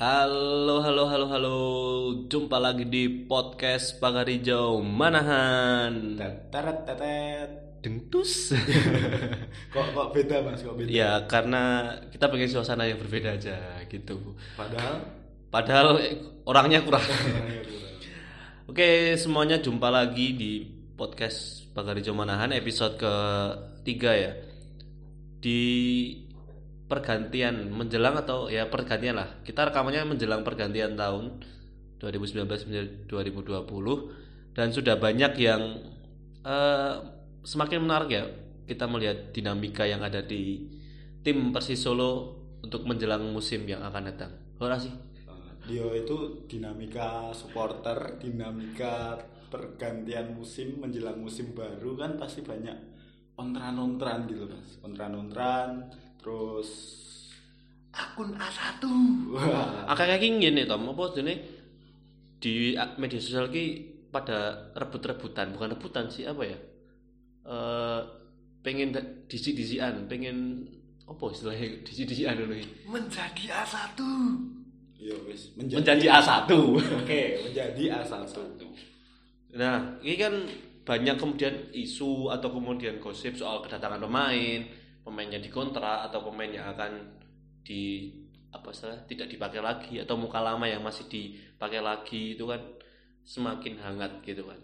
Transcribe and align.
Halo, 0.00 0.80
halo, 0.80 1.04
halo, 1.12 1.26
halo. 1.28 1.56
Jumpa 2.24 2.56
lagi 2.56 2.88
di 2.88 3.28
podcast 3.28 4.00
Pagar 4.00 4.32
Hijau 4.32 4.80
Manahan. 4.80 6.16
Teret 6.48 6.88
tetet. 6.88 7.50
Dengtus. 7.84 8.56
Kok 9.76 9.86
kok 9.92 10.08
beda 10.16 10.40
Mas? 10.40 10.64
Kok 10.64 10.72
beda? 10.72 10.88
ya, 10.88 11.28
karena 11.28 11.92
kita 12.08 12.32
pengen 12.32 12.48
suasana 12.48 12.88
yang 12.88 12.96
berbeda 12.96 13.36
aja 13.36 13.60
gitu. 13.92 14.40
Padahal 14.56 15.04
Padahal 15.52 16.00
eh, 16.00 16.16
orangnya 16.48 16.80
kurang. 16.80 17.04
Oke, 18.72 19.20
semuanya 19.20 19.60
jumpa 19.60 19.92
lagi 19.92 20.32
di 20.32 20.64
podcast 20.96 21.68
Pagar 21.76 22.00
Hijau 22.00 22.16
Manahan 22.16 22.56
episode 22.56 22.96
ketiga 22.96 24.16
ya. 24.16 24.32
Di 25.44 25.60
pergantian 26.90 27.70
menjelang 27.70 28.18
atau 28.18 28.50
ya 28.50 28.66
pergantian 28.66 29.14
lah. 29.14 29.40
Kita 29.46 29.70
rekamannya 29.70 30.10
menjelang 30.10 30.42
pergantian 30.42 30.98
tahun 30.98 31.38
2019 32.02 33.06
2020 33.06 33.06
dan 34.58 34.68
sudah 34.74 34.98
banyak 34.98 35.32
yang 35.38 35.62
eh, 36.42 36.94
semakin 37.46 37.78
menarik 37.86 38.10
ya 38.10 38.24
kita 38.66 38.90
melihat 38.90 39.30
dinamika 39.30 39.86
yang 39.86 40.02
ada 40.02 40.18
di 40.22 40.66
tim 41.22 41.54
Persis 41.54 41.78
Solo 41.78 42.38
untuk 42.60 42.84
menjelang 42.84 43.22
musim 43.30 43.64
yang 43.64 43.86
akan 43.86 44.10
datang. 44.10 44.32
Ora 44.58 44.76
sih? 44.76 44.92
Dio 45.60 45.92
itu 45.94 46.48
dinamika 46.50 47.30
supporter, 47.30 48.18
dinamika 48.18 49.20
pergantian 49.52 50.32
musim 50.32 50.80
menjelang 50.80 51.18
musim 51.20 51.52
baru 51.52 51.98
kan 51.98 52.16
pasti 52.16 52.40
banyak 52.40 52.74
ontran-ontran 53.36 54.26
gitu 54.30 54.48
Mas. 54.48 54.80
Ontran-ontran 54.80 55.90
terus 56.20 56.70
akun 57.90 58.36
A1. 58.36 58.84
Wah. 59.34 59.88
Akak 59.90 60.20
iki 60.20 60.38
ngene 60.38 60.68
to, 60.68 60.76
apa 60.76 61.04
jenenge 61.16 61.42
di 62.40 62.76
media 63.00 63.20
sosial 63.20 63.50
ki 63.50 63.64
pada 64.12 64.70
rebut-rebutan, 64.78 65.56
bukan 65.56 65.74
rebutan 65.74 66.06
sih 66.06 66.28
apa 66.28 66.42
ya? 66.46 66.58
Eh 67.48 68.00
pengen 68.60 68.92
disi-disian, 69.26 70.04
pengen 70.06 70.68
apa 71.08 71.24
istilahnya 71.32 71.82
disi-disian 71.82 72.36
dulu? 72.36 72.54
Menjadi 72.86 73.44
A1. 73.50 73.98
Yo 75.00 75.16
wis, 75.24 75.56
Menjadi 75.56 76.06
A1. 76.06 76.46
Oke, 76.76 77.20
menjadi 77.48 77.84
A1. 78.04 78.36
Nah, 79.56 79.98
ini 80.04 80.14
kan 80.14 80.34
banyak 80.84 81.16
kemudian 81.18 81.72
isu 81.74 82.30
atau 82.30 82.52
kemudian 82.52 83.02
gosip 83.02 83.34
soal 83.34 83.64
kedatangan 83.64 83.98
pemain, 83.98 84.60
pemainnya 85.02 85.40
dikontrak 85.40 86.10
atau 86.10 86.24
pemain 86.28 86.50
yang 86.50 86.70
akan 86.76 87.20
di 87.64 88.12
apa 88.50 88.74
salah 88.74 88.98
tidak 89.06 89.30
dipakai 89.30 89.62
lagi 89.62 90.02
atau 90.02 90.18
muka 90.18 90.42
lama 90.42 90.66
yang 90.66 90.82
masih 90.82 91.06
dipakai 91.06 91.78
lagi 91.78 92.34
itu 92.34 92.44
kan 92.50 92.58
semakin 93.22 93.78
hangat 93.78 94.12
gitu 94.26 94.42
kan. 94.48 94.58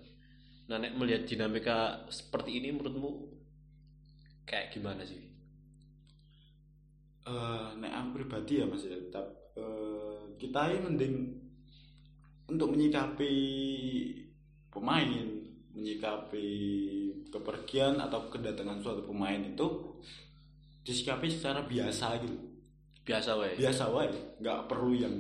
Nah, 0.67 0.83
nek 0.83 0.99
melihat 0.99 1.23
dinamika 1.31 2.03
seperti 2.11 2.59
ini 2.59 2.75
menurutmu 2.75 3.31
kayak 4.43 4.75
gimana 4.75 5.07
sih? 5.07 5.23
Eh, 7.27 7.69
nek 7.79 7.93
aku 7.95 8.09
pribadi 8.23 8.63
ya 8.63 8.67
Mas 8.67 8.83
ya, 8.83 8.99
tetap 8.99 9.27
eh, 9.55 10.35
kita 10.39 10.75
ini 10.75 10.81
mending 10.83 11.15
untuk 12.51 12.75
menyikapi 12.75 13.35
pemain, 14.71 15.11
menyikapi 15.75 16.47
kepergian 17.31 17.99
atau 17.99 18.31
kedatangan 18.31 18.79
suatu 18.83 19.03
pemain 19.07 19.43
itu 19.43 19.67
disikapi 20.87 21.27
secara 21.27 21.67
biasa 21.67 22.23
gitu. 22.23 22.39
Biasa 23.03 23.31
wae. 23.35 23.59
Biasa 23.59 23.85
wae, 23.91 24.11
nggak 24.39 24.61
perlu 24.71 24.93
yang 24.95 25.15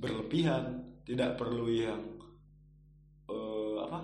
berlebihan, 0.00 0.80
tidak 1.04 1.36
perlu 1.36 1.68
yang 1.68 2.00
eh, 3.28 3.76
apa? 3.84 4.00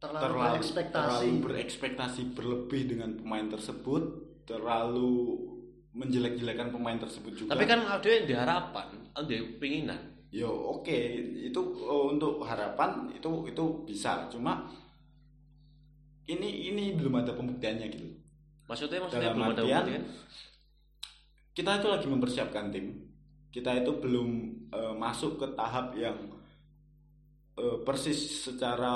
terlalu, 0.00 0.56
berekspektasi 0.56 0.96
terlalu 0.96 1.44
berekspektasi 1.44 2.22
berlebih 2.32 2.82
dengan 2.88 3.10
pemain 3.20 3.46
tersebut, 3.52 4.02
terlalu 4.48 5.36
menjelek-jelekan 5.92 6.72
pemain 6.72 6.96
tersebut 6.96 7.32
juga. 7.36 7.52
Tapi 7.52 7.66
kan 7.68 7.84
ada 7.84 8.08
yang 8.08 8.24
diharapan, 8.26 8.86
ada 9.12 9.30
yang 9.30 9.60
pinginan. 9.60 10.00
Yo 10.30 10.48
oke 10.48 10.98
itu 11.50 11.60
eh, 11.84 12.04
untuk 12.16 12.42
harapan 12.46 13.10
itu 13.12 13.50
itu 13.50 13.64
bisa 13.82 14.30
cuma 14.30 14.70
ini 16.30 16.70
ini 16.70 16.94
belum 16.94 17.20
ada 17.20 17.34
pembuktiannya 17.34 17.86
gitu. 17.90 18.08
Maksudnya 18.70 19.02
maksudnya 19.02 19.34
Dalam 19.34 19.38
belum 19.42 19.50
ada 19.50 19.62
artian, 19.66 19.86
kan? 19.90 20.04
Kita 21.50 21.70
itu 21.82 21.88
lagi 21.90 22.06
mempersiapkan 22.06 22.70
tim. 22.70 22.86
Kita 23.50 23.74
itu 23.82 23.90
belum 23.98 24.28
eh, 24.70 24.94
masuk 24.94 25.42
ke 25.42 25.46
tahap 25.58 25.90
yang 25.98 26.14
eh, 27.58 27.78
persis 27.82 28.46
secara 28.46 28.94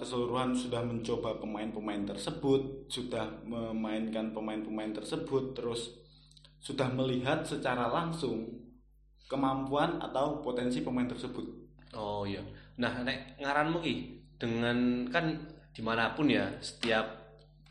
keseluruhan 0.00 0.56
sudah 0.56 0.80
mencoba 0.80 1.36
pemain-pemain 1.36 2.08
tersebut, 2.08 2.88
sudah 2.88 3.28
memainkan 3.44 4.32
pemain-pemain 4.32 4.96
tersebut, 4.96 5.52
terus 5.52 5.92
sudah 6.56 6.88
melihat 6.88 7.44
secara 7.44 7.92
langsung 7.92 8.48
kemampuan 9.28 10.00
atau 10.00 10.40
potensi 10.40 10.80
pemain 10.80 11.10
tersebut. 11.10 11.44
Oh 11.92 12.24
iya. 12.24 12.40
Nah, 12.80 13.04
nek 13.04 13.36
ngaranmu 13.36 13.84
ki 13.84 13.94
dengan 14.40 15.04
kan 15.12 15.36
di 15.72 15.84
mana 15.84 16.16
pun 16.16 16.32
ya 16.32 16.48
setiap 16.64 17.21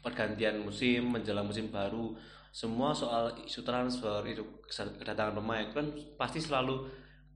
pergantian 0.01 0.61
musim 0.61 1.13
menjelang 1.13 1.45
musim 1.45 1.69
baru 1.69 2.17
semua 2.51 2.91
soal 2.91 3.31
isu 3.47 3.63
transfer 3.63 4.19
itu 4.27 4.43
kedatangan 4.67 5.39
pemain 5.39 5.71
kan 5.71 5.87
pasti 6.19 6.43
selalu 6.43 6.83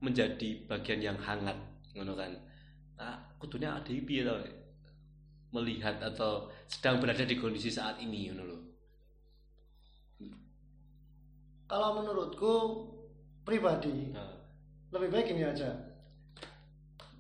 menjadi 0.04 0.68
bagian 0.68 1.00
yang 1.00 1.16
hangat 1.16 1.56
ngono 1.96 2.20
kan. 2.20 2.36
Nah, 3.00 3.16
kudunya 3.40 3.72
ada 3.72 3.88
piye 3.88 4.28
to 4.28 4.36
melihat 5.56 5.96
atau 6.04 6.52
sedang 6.68 7.00
berada 7.00 7.24
di 7.24 7.40
kondisi 7.40 7.72
saat 7.72 7.96
ini 8.04 8.28
ngono 8.28 8.44
lho. 8.44 8.60
kalau 11.66 11.98
menurutku 11.98 12.54
pribadi 13.42 14.14
Nah, 14.14 14.38
lebih 14.94 15.10
baik 15.10 15.34
ini 15.34 15.42
aja 15.42 15.96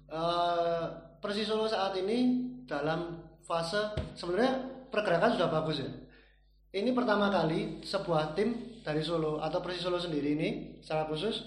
Eh, 0.05 0.85
Persis 1.17 1.49
Solo 1.49 1.65
saat 1.65 1.97
ini 1.97 2.45
dalam 2.69 3.19
fase 3.41 3.89
sebenarnya 4.13 4.74
pergerakan 4.95 5.35
sudah 5.35 5.51
bagus 5.51 5.83
ya. 5.83 5.91
Ini 6.75 6.91
pertama 6.95 7.27
kali 7.27 7.83
sebuah 7.83 8.35
tim 8.35 8.79
dari 8.83 9.03
Solo 9.03 9.43
atau 9.43 9.59
Persis 9.59 9.83
Solo 9.83 9.99
sendiri 9.99 10.35
ini 10.35 10.49
secara 10.79 11.07
khusus 11.11 11.43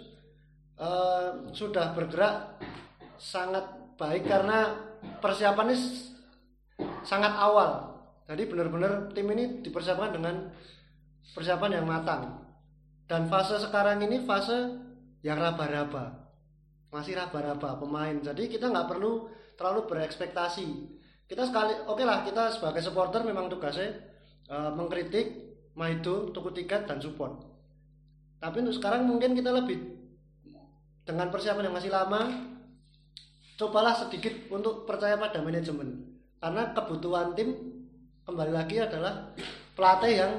eh, 0.76 1.28
sudah 1.56 1.96
bergerak 1.96 2.60
sangat 3.16 3.64
baik 3.96 4.28
karena 4.28 4.76
persiapannya 5.20 5.76
sangat 7.04 7.32
awal. 7.40 7.96
Jadi 8.28 8.44
benar-benar 8.44 9.12
tim 9.16 9.24
ini 9.32 9.64
dipersiapkan 9.64 10.12
dengan 10.12 10.52
persiapan 11.32 11.80
yang 11.80 11.86
matang. 11.88 12.44
Dan 13.08 13.24
fase 13.32 13.56
sekarang 13.56 14.04
ini 14.04 14.28
fase 14.28 14.76
yang 15.24 15.40
raba-raba. 15.40 16.28
Masih 16.92 17.16
raba-raba 17.16 17.80
pemain. 17.80 18.16
Jadi 18.20 18.52
kita 18.52 18.68
nggak 18.68 18.88
perlu 18.88 19.28
terlalu 19.56 19.88
berekspektasi 19.88 20.97
kita 21.28 21.44
sekali 21.44 21.76
oke 21.86 22.02
lah 22.02 22.24
kita 22.24 22.50
sebagai 22.50 22.80
supporter 22.80 23.22
memang 23.22 23.52
tugasnya 23.52 23.92
eh, 24.48 24.70
mengkritik 24.74 25.54
maido 25.76 26.32
tuku 26.34 26.50
tiket 26.56 26.88
dan 26.88 26.98
support 26.98 27.44
tapi 28.42 28.64
untuk 28.64 28.80
sekarang 28.80 29.06
mungkin 29.06 29.36
kita 29.36 29.52
lebih 29.52 29.78
dengan 31.08 31.32
persiapan 31.32 31.68
yang 31.68 31.76
masih 31.76 31.92
lama 31.92 32.20
cobalah 33.58 33.96
sedikit 33.98 34.30
untuk 34.54 34.86
percaya 34.86 35.18
pada 35.18 35.42
manajemen. 35.42 36.06
Karena 36.38 36.70
kebutuhan 36.70 37.34
tim 37.34 37.58
kembali 38.22 38.54
lagi 38.54 38.78
adalah 38.78 39.34
pelatih 39.74 40.14
yang 40.14 40.32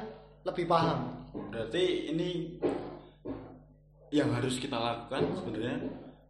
lebih 0.47 0.65
paham. 0.71 1.27
Berarti 1.51 2.15
ini 2.15 2.55
yang 4.15 4.31
harus 4.31 4.55
kita 4.57 4.79
lakukan 4.79 5.35
sebenarnya 5.35 5.77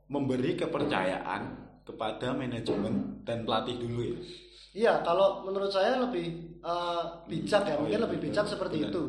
memberi 0.10 0.58
kepercayaan 0.58 1.69
kepada 1.90 2.30
manajemen 2.32 3.26
dan 3.26 3.42
pelatih 3.42 3.82
dulu 3.82 4.02
ya. 4.06 4.20
Iya, 4.70 4.94
kalau 5.02 5.42
menurut 5.42 5.74
saya 5.74 5.98
lebih 5.98 6.30
eh, 6.62 7.04
bijak 7.26 7.66
ya, 7.66 7.74
Oh, 7.74 7.82
mungkin 7.82 7.98
iya, 7.98 8.06
lebih 8.06 8.20
bijak 8.22 8.46
seperti 8.46 8.86
Benar. 8.86 8.94
itu. 8.94 9.04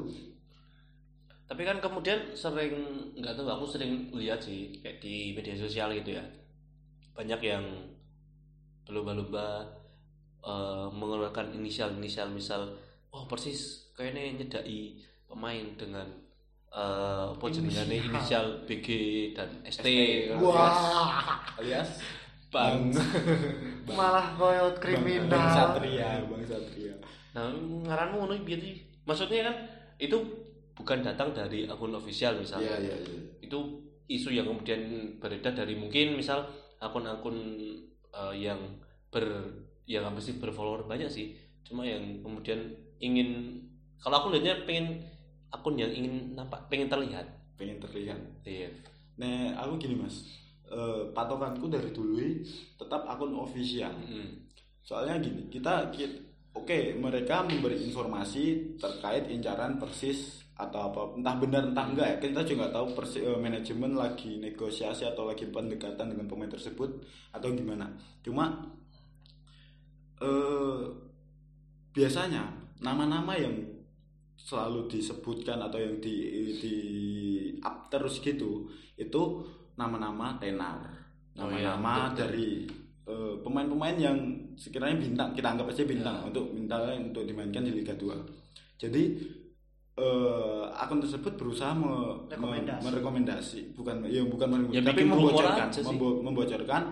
Tapi 1.44 1.62
kan 1.66 1.76
kemudian 1.78 2.32
sering 2.32 2.72
nggak 3.12 3.34
tahu 3.34 3.44
aku 3.46 3.66
sering 3.68 4.08
lihat 4.14 4.40
sih 4.40 4.72
kayak 4.80 5.02
di 5.02 5.34
media 5.34 5.52
sosial 5.52 5.92
gitu 5.92 6.16
ya. 6.16 6.24
Banyak 7.12 7.40
yang 7.42 7.64
berlomba-lomba 8.86 9.68
eh, 10.40 10.88
mengeluarkan 10.90 11.52
inisial-inisial 11.52 12.32
misal 12.32 12.72
oh 13.10 13.26
persis 13.26 13.90
kayaknya 13.92 14.40
nyedai 14.40 14.96
pemain 15.26 15.66
dengan 15.76 16.06
eh 16.70 17.26
apa 17.34 17.44
jenengane 17.50 17.98
Inisial. 17.98 18.14
inisial 18.14 18.46
BG 18.62 18.86
dan 19.34 19.50
ST. 19.66 19.82
ST. 19.82 19.86
Wah, 20.38 21.42
Alias 21.58 21.98
Bang. 22.50 22.90
malah 23.98 24.34
koyot 24.34 24.76
Bang 24.78 24.82
kriminal. 24.82 25.48
Satria, 25.50 26.22
Bang 26.26 26.42
Satria. 26.42 26.94
Nah, 27.34 27.50
ngaranmu 27.86 28.26
ngono 28.26 28.34
piye 28.42 28.58
sih? 28.58 28.74
Maksudnya 29.06 29.50
kan 29.50 29.56
itu 30.02 30.18
bukan 30.74 31.06
datang 31.06 31.30
dari 31.30 31.70
akun 31.70 31.94
official 31.94 32.38
misalnya. 32.42 32.74
Iya, 32.78 32.94
iya, 32.94 32.96
iya. 33.06 33.20
Itu 33.38 33.86
isu 34.10 34.34
yang 34.34 34.50
kemudian 34.50 35.14
beredar 35.22 35.54
dari 35.54 35.78
mungkin 35.78 36.18
misal 36.18 36.42
akun-akun 36.82 37.38
eh, 38.10 38.34
yang 38.34 38.58
ber 39.10 39.26
yang 39.86 40.06
apa 40.06 40.18
sih 40.22 40.38
berfollower 40.38 40.86
banyak 40.86 41.10
sih 41.10 41.34
cuma 41.66 41.82
yang 41.82 42.22
kemudian 42.22 42.74
ingin 43.02 43.58
kalau 43.98 44.22
aku 44.22 44.26
lihatnya 44.34 44.62
pengen 44.66 45.02
akun 45.50 45.74
yang 45.74 45.90
ingin 45.90 46.34
nampak 46.38 46.62
pengen 46.70 46.86
terlihat 46.86 47.26
pengen 47.58 47.82
terlihat 47.82 48.18
iya 48.46 48.70
nah 49.18 49.66
aku 49.66 49.82
gini 49.82 49.98
mas 49.98 50.39
eh, 50.70 51.02
patokanku 51.12 51.66
dari 51.66 51.90
dulu 51.90 52.16
tetap 52.78 53.02
akun 53.10 53.34
official. 53.36 53.92
Mm. 54.06 54.48
soalnya 54.80 55.20
gini 55.20 55.44
kita, 55.52 55.92
ki- 55.92 56.24
oke 56.56 56.96
mereka 56.96 57.44
memberi 57.44 57.78
informasi 57.84 58.74
terkait 58.80 59.28
incaran 59.28 59.76
persis 59.76 60.40
atau 60.60 60.92
apa 60.92 61.00
entah 61.16 61.36
benar 61.40 61.62
entah 61.72 61.86
enggak 61.88 62.08
ya. 62.08 62.16
Kita 62.20 62.40
juga 62.44 62.68
nggak 62.68 62.74
tahu 62.76 62.86
persi, 62.96 63.18
eh, 63.24 63.38
manajemen 63.40 63.92
lagi 63.96 64.36
negosiasi 64.40 65.08
atau 65.08 65.24
lagi 65.28 65.48
pendekatan 65.48 66.12
dengan 66.12 66.28
pemain 66.28 66.52
tersebut 66.52 66.90
atau 67.32 67.48
gimana. 67.52 67.88
Cuma 68.20 68.60
eh 70.20 70.80
biasanya 71.96 72.44
nama-nama 72.84 73.34
yang 73.34 73.56
selalu 74.36 74.88
disebutkan 74.88 75.60
atau 75.60 75.80
yang 75.80 75.96
di 76.00 76.14
di 76.60 76.76
up 77.60 77.88
terus 77.92 78.20
gitu 78.24 78.68
itu 78.96 79.22
nama-nama 79.80 80.36
tenar 80.36 80.76
Oh 81.32 81.48
iya, 81.48 81.72
nama-nama 81.72 81.92
betul, 81.92 82.04
betul. 82.04 82.18
dari 82.20 82.48
eh, 83.02 83.34
pemain-pemain 83.40 83.96
yang 83.98 84.16
sekiranya 84.54 84.96
bintang 84.98 85.28
kita 85.32 85.48
anggap 85.48 85.66
aja 85.66 85.82
bintang 85.84 86.16
Ya. 86.16 86.24
untuk 86.26 86.44
bintang 86.50 86.80
untuk 87.02 87.24
dimainkan 87.24 87.62
di 87.62 87.72
Liga 87.72 87.94
2 87.94 88.12
jadi 88.76 89.02
eh, 89.96 90.62
akun 90.74 90.98
tersebut 90.98 91.34
berusaha 91.34 91.72
me- 91.72 91.88
me- 92.22 92.28
Rekomendasi. 92.30 92.82
merekomendasi 92.82 93.60
bukan 93.74 93.96
ya 94.06 94.22
bukan 94.24 94.46
merekomendasi 94.48 94.76
Ya, 94.76 94.82
tapi 94.82 95.02
membocorkan 95.02 95.68
membo- 95.84 96.20
membocorkan 96.20 96.82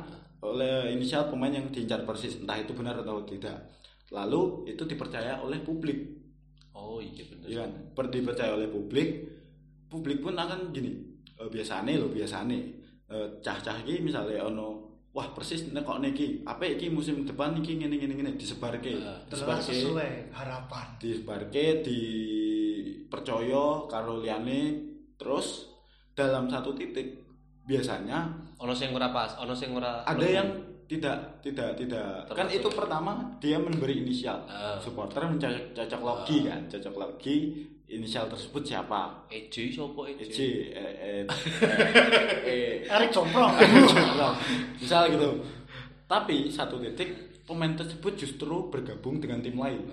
oleh 0.41 0.75
inisial 0.91 1.26
pemain 1.26 1.50
yang 1.50 1.67
diincar 1.69 2.02
persis 2.02 2.38
entah 2.38 2.56
itu 2.56 2.70
benar 2.70 2.94
atau 2.96 3.20
tidak 3.23 3.58
lalu 4.08 4.41
itu 4.67 4.82
dipercaya 4.82 5.37
oleh 5.37 5.61
publik 5.61 6.14
oh 6.70 6.99
iya 6.99 7.25
benar 7.26 7.46
Iya 7.46 7.58
kan? 7.61 7.70
Per- 7.93 8.08
dipercaya 8.08 8.55
oleh 8.55 8.69
publik, 8.69 9.08
publik 9.87 10.20
pun 10.20 10.32
akan 10.32 10.70
gini. 10.70 10.94
Eh, 11.34 11.49
biasane 11.49 11.96
loh, 11.96 12.06
biasane. 12.08 12.77
Eh, 13.08 13.28
cah-cah 13.40 13.81
iki 13.88 14.05
misalnya 14.05 14.44
ono 14.44 14.84
wah 15.16 15.32
persis 15.32 15.72
nek 15.72 15.81
kok 15.81 16.05
niki, 16.05 16.44
apa 16.44 16.69
iki 16.69 16.93
musim 16.93 17.25
depan 17.25 17.56
iki 17.56 17.81
ngene 17.81 17.96
ngene 17.96 18.14
ngene 18.20 18.37
disebarke. 18.37 18.93
Telah 19.00 19.25
disebarke, 19.25 19.72
sesuai 19.72 20.28
harapan. 20.28 20.87
disebarke 21.00 21.81
dipercaya 21.81 23.64
karo 23.88 24.20
liyane 24.20 24.84
terus 25.16 25.72
dalam 26.12 26.52
satu 26.52 26.76
titik 26.76 27.25
biasanya 27.64 28.28
ono 28.60 28.76
sing 28.76 28.93
ora 28.93 29.08
pas 29.08 29.40
ono 29.40 29.56
sing 29.56 29.72
ora 29.72 30.05
ada 30.05 30.26
yang 30.28 30.68
tidak 30.88 31.17
tidak 31.38 31.76
tidak 31.76 32.25
kan 32.26 32.49
Termasuk. 32.49 32.58
itu 32.58 32.69
pertama 32.73 33.12
dia 33.38 33.56
memberi 33.56 34.00
inisial 34.00 34.40
Ah. 34.44 34.81
supporter 34.81 35.20
mencocok 35.23 35.76
cocok 35.76 36.00
logi 36.00 36.38
kan 36.43 36.64
cocok 36.64 36.94
logi 36.94 37.37
inisial 37.87 38.25
tersebut 38.26 38.62
siapa 38.64 39.29
EJ 39.29 39.55
sopo 39.70 40.05
EJ 40.05 40.20
EJ 40.25 40.38
eh, 40.73 40.93
eh, 41.05 41.25
eh, 42.43 42.75
Erik 42.87 43.12
Comprong. 43.12 43.52
misal 44.75 45.08
gitu 45.08 45.44
tapi 46.05 46.49
satu 46.49 46.81
titik 46.81 47.12
pemain 47.44 47.73
tersebut 47.73 48.17
justru 48.17 48.69
bergabung 48.69 49.17
dengan 49.19 49.41
tim 49.41 49.56
lain 49.56 49.88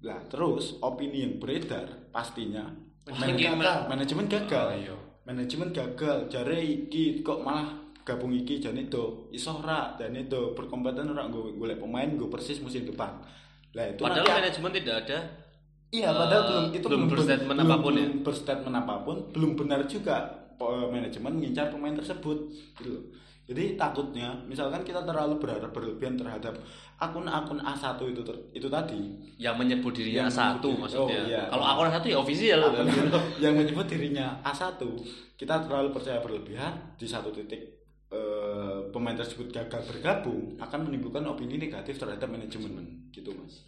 lah 0.00 0.22
terus 0.24 0.78
opini 0.80 1.22
yang 1.22 1.34
beredar 1.36 2.10
pastinya 2.10 2.62
Manajemen 3.06 3.58
gagal. 3.58 3.78
manajemen 3.86 4.26
gagal 4.26 4.66
Oh, 4.66 4.74
iya. 4.76 4.96
manajemen 5.24 5.70
gagal 5.70 6.26
jare 6.26 6.58
iki 6.58 7.22
kok 7.22 7.38
malah 7.40 7.85
gabung 8.06 8.30
iki 8.30 8.56
jan 8.56 8.72
itu 8.72 9.02
iso 9.28 9.50
ora? 9.56 9.92
Dan 9.92 10.14
itu 10.14 10.54
berkompeten 10.54 11.10
ora? 11.10 11.26
Gue 11.26 11.52
golek 11.52 11.76
pemain 11.76 12.06
gue 12.06 12.28
persis 12.28 12.56
musim 12.58 12.86
depan. 12.86 13.18
Lah 13.74 13.84
itu 13.84 14.00
padahal 14.00 14.22
nanti- 14.22 14.38
manajemen 14.40 14.72
tidak 14.72 14.94
ada. 15.02 15.18
Iya 15.88 16.08
padahal 16.08 16.40
eh, 16.40 16.46
belum 16.48 16.64
itu 16.72 16.86
belum 16.88 17.02
berstatement 17.06 17.58
belum- 17.58 17.66
apa 17.68 17.76
pun 17.76 17.92
ya? 17.92 17.98
belum 18.00 18.12
berstatement 18.20 18.76
apa 18.76 18.94
pun 19.00 19.16
belum 19.30 19.50
benar 19.54 19.80
juga 19.84 20.16
po- 20.52 20.70
manajemen 20.88 21.32
mengincar 21.32 21.68
pemain 21.68 21.94
tersebut 21.94 22.38
gitu 22.74 22.90
loh. 22.90 23.04
jadi 23.44 23.78
takutnya 23.78 24.34
misalkan 24.42 24.82
kita 24.82 25.06
terlalu 25.06 25.38
berharap 25.38 25.70
berlebihan 25.70 26.18
terhadap 26.18 26.58
akun-akun 26.96 27.60
A1 27.60 27.94
itu 28.04 28.18
ter- 28.20 28.44
itu 28.52 28.66
tadi. 28.66 28.98
Yang 29.36 29.54
menyebut 29.56 29.92
dirinya 29.92 30.26
Yang 30.26 30.34
satu 30.34 30.68
menyebut- 30.68 30.80
maksudnya. 30.82 31.14
oh, 31.16 31.28
iya. 31.28 31.42
kalau 31.46 31.64
akun 31.64 31.86
satu 31.88 32.06
ya 32.08 32.18
official 32.18 32.60
Akun 32.64 32.86
yang 33.38 33.54
menyebut 33.54 33.86
dirinya 33.86 34.26
A1 34.42 34.82
kita 35.36 35.54
terlalu 35.60 35.88
percaya 35.92 36.18
berlebihan 36.18 36.74
di 36.94 37.06
satu 37.06 37.30
titik 37.30 37.62
eh, 38.12 38.78
pemain 38.94 39.16
tersebut 39.16 39.50
gagal 39.50 39.82
bergabung 39.86 40.54
akan 40.60 40.90
menimbulkan 40.90 41.26
opini 41.26 41.58
negatif 41.58 41.98
terhadap 41.98 42.30
manajemen. 42.30 43.10
Gitu 43.10 43.30
mas. 43.34 43.66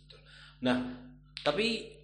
Nah 0.62 0.94
tapi 1.43 1.99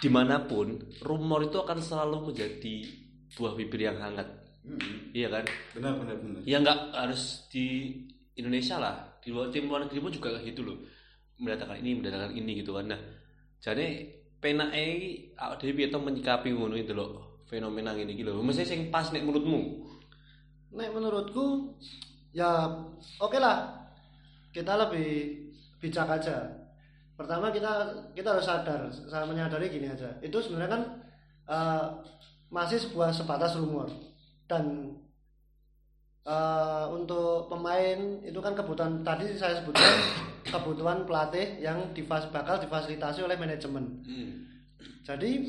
di 0.00 0.08
mana 0.08 0.48
pun 0.48 0.80
rumor 1.04 1.44
itu 1.44 1.60
akan 1.60 1.78
selalu 1.80 2.32
menjadi 2.32 2.88
buah 3.36 3.52
bibir 3.52 3.84
yang 3.84 4.00
hangat. 4.00 4.28
Iya 5.12 5.28
kan? 5.32 5.44
Benar 5.76 5.92
benar 6.00 6.16
benar. 6.20 6.40
Ya 6.44 6.60
nggak 6.60 6.78
harus 6.96 7.48
di 7.52 7.96
Indonesia 8.36 8.80
lah. 8.80 8.96
Di 9.20 9.28
luar 9.28 9.52
tim 9.52 9.68
luar 9.68 9.84
negeri 9.84 10.00
pun 10.00 10.12
juga 10.12 10.36
gitu 10.40 10.64
loh. 10.64 10.78
Mendatangkan 11.40 11.80
ini 11.80 12.00
mendatangkan 12.00 12.32
ini 12.36 12.52
gitu 12.64 12.76
kan. 12.76 12.88
Nah 12.88 13.00
jadi 13.60 14.08
pena 14.40 14.72
piye 14.72 15.88
to 15.92 15.98
menyikapi 16.00 16.48
ngono 16.56 16.76
itu 16.76 16.96
loh 16.96 17.40
fenomena 17.44 17.92
ini 17.92 18.16
gitu 18.16 18.32
loh. 18.32 18.40
Mesti 18.40 18.64
sing 18.64 18.80
pas 18.88 19.12
nek 19.12 19.20
menurutmu 19.20 19.89
Nek 20.70 20.90
menurutku 20.94 21.74
ya 22.30 22.70
oke 23.18 23.38
lah 23.42 23.80
kita 24.54 24.78
lebih 24.86 25.38
bijak 25.82 26.06
aja. 26.06 26.46
Pertama 27.18 27.52
kita 27.52 27.90
kita 28.16 28.32
harus 28.32 28.46
sadar, 28.46 28.88
saya 28.90 29.26
menyadari 29.26 29.68
gini 29.68 29.90
aja. 29.90 30.08
Itu 30.22 30.40
sebenarnya 30.40 30.70
kan 30.70 30.82
eh, 31.50 31.86
masih 32.50 32.78
sebuah 32.82 33.14
sebatas 33.14 33.58
rumor 33.58 33.90
dan 34.46 34.94
eh, 36.24 36.86
untuk 36.90 37.50
pemain 37.50 38.22
itu 38.24 38.38
kan 38.38 38.54
kebutuhan 38.54 39.02
tadi 39.02 39.36
saya 39.36 39.60
sebutkan 39.60 39.90
kebutuhan 40.54 41.04
pelatih 41.04 41.60
yang 41.60 41.92
difas, 41.92 42.30
bakal 42.30 42.58
difasilitasi 42.62 43.26
oleh 43.26 43.36
manajemen. 43.36 44.02
hmm. 44.06 44.30
Jadi 45.04 45.44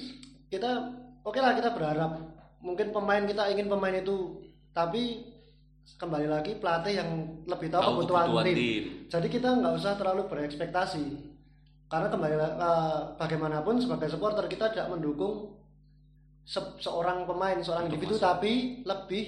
kita 0.51 0.91
oke 1.24 1.39
lah 1.39 1.56
kita 1.56 1.71
berharap 1.71 2.19
mungkin 2.59 2.91
pemain 2.91 3.24
kita 3.24 3.47
ingin 3.53 3.71
pemain 3.71 3.95
itu 3.95 4.50
tapi 4.71 5.27
kembali 5.94 6.25
lagi 6.25 6.55
pelatih 6.55 6.93
yang 6.96 7.10
lebih 7.46 7.67
tahu, 7.67 7.81
Tahu 7.81 7.91
kebutuhan, 8.00 8.25
kebutuhan 8.25 8.46
tim. 8.48 8.55
tim. 8.55 8.84
Jadi 9.07 9.27
kita 9.29 9.50
nggak 9.53 9.74
usah 9.75 9.93
terlalu 9.96 10.22
berekspektasi 10.25 11.05
karena 11.86 12.07
kembali 12.07 12.36
eh, 12.36 13.00
bagaimanapun 13.15 13.75
sebagai 13.77 14.07
supporter 14.07 14.48
kita 14.48 14.69
tidak 14.69 14.88
mendukung 14.88 15.60
se- 16.41 16.79
seorang 16.79 17.24
pemain 17.24 17.60
seorang 17.60 17.86
Untuk 17.86 18.00
individu 18.00 18.15
masuk. 18.15 18.25
tapi 18.25 18.51
lebih 18.81 19.24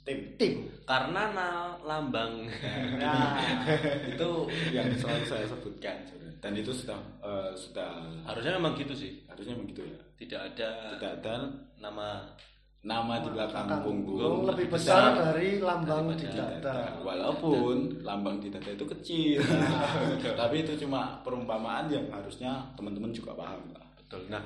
tim 0.00 0.18
tim. 0.36 0.52
karena 0.84 1.32
na- 1.32 1.74
lambang 1.80 2.46
Nah, 2.94 3.40
itu 4.12 4.30
yang 4.70 4.86
selalu 4.92 5.24
saya 5.24 5.44
sebutkan 5.44 5.96
dan 6.38 6.52
itu 6.52 6.70
sudah 6.70 6.94
eh, 7.18 7.50
sudah 7.52 7.90
harusnya 8.22 8.54
memang 8.54 8.76
gitu 8.76 8.92
sih 8.92 9.24
harusnya 9.26 9.56
begitu 9.56 9.82
ya 9.82 9.98
tidak 10.14 10.40
ada 10.46 10.70
tidak 10.94 11.12
ada 11.18 11.34
nama 11.74 12.30
nama 12.84 13.16
di 13.16 13.32
belakang 13.32 13.64
punggung. 13.80 14.44
lebih 14.44 14.68
besar 14.68 15.16
dari 15.16 15.56
lambang 15.56 16.12
di 16.12 16.28
dada. 16.28 17.00
walaupun 17.00 18.04
lambang 18.04 18.36
di 18.38 18.48
dada 18.48 18.68
itu 18.68 18.84
kecil. 18.86 19.40
Tapi 20.40 20.56
itu 20.60 20.76
cuma 20.78 21.16
perumpamaan 21.20 21.88
yang 21.88 22.04
harusnya 22.08 22.52
teman-teman 22.76 23.08
juga 23.08 23.32
paham. 23.32 23.72
Lah 23.72 23.88
betul. 23.96 24.28
Nah 24.28 24.44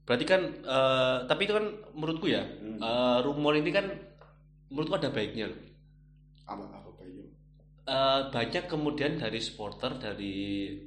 berarti 0.00 0.24
kan 0.26 0.42
eh, 0.44 1.16
tapi 1.24 1.46
itu 1.46 1.54
kan 1.54 1.64
menurutku 1.92 2.26
ya 2.26 2.42
Hmm. 2.42 2.76
eh, 2.76 3.18
rumor 3.22 3.54
ini 3.54 3.70
kan 3.70 3.86
menurutku 4.68 4.96
ada 4.96 5.08
baiknya 5.08 5.46
loh. 5.46 5.60
Apa 6.44 6.60
apa 6.66 6.90
baiknya? 6.92 7.24
Eh, 7.86 8.20
banyak 8.28 8.64
kemudian 8.66 9.16
dari 9.16 9.38
supporter 9.38 9.96
dari 9.96 10.36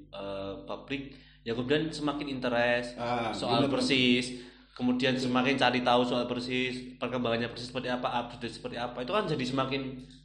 eh, 0.05 0.53
publik 0.63 1.15
yang 1.41 1.55
kemudian 1.55 1.87
semakin 1.87 2.27
interest 2.29 2.93
Ah, 2.95 3.31
soal 3.31 3.65
bener. 3.65 3.71
persis 3.73 4.43
kemudian 4.73 5.13
semakin 5.13 5.55
cari 5.55 5.85
tahu 5.85 6.01
soal 6.01 6.25
persis 6.25 6.97
perkembangannya 6.97 7.49
persis 7.49 7.69
seperti 7.69 7.93
apa 7.93 8.09
update 8.25 8.57
seperti 8.57 8.77
apa 8.81 9.05
itu 9.05 9.11
kan 9.13 9.25
jadi 9.29 9.45
semakin 9.45 9.81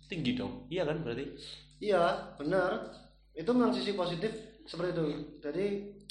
tinggi 0.09 0.41
dong 0.41 0.65
iya 0.73 0.89
kan 0.89 1.05
berarti 1.05 1.37
Iya, 1.79 2.35
benar. 2.35 2.91
Itu 3.35 3.55
memang 3.55 3.71
sisi 3.71 3.95
positif 3.95 4.35
seperti 4.67 4.91
itu. 4.99 5.07
Jadi 5.39 5.67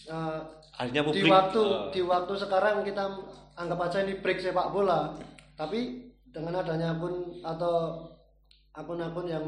eh, 0.08 0.40
akhirnya 0.80 1.04
di 1.04 1.08
publik 1.08 1.32
waktu 1.32 1.62
eh, 1.64 1.82
di 1.92 2.02
waktu 2.08 2.34
sekarang 2.40 2.88
kita 2.88 3.04
anggap 3.60 3.80
aja 3.92 4.08
ini 4.08 4.24
break 4.24 4.40
sepak 4.40 4.72
bola. 4.72 5.12
Tapi 5.60 6.08
dengan 6.24 6.64
adanya 6.64 6.96
akun 6.96 7.44
atau 7.44 8.08
akun-akun 8.72 9.28
yang 9.28 9.44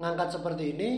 mengangkat 0.00 0.28
seperti 0.32 0.72
ini 0.78 0.90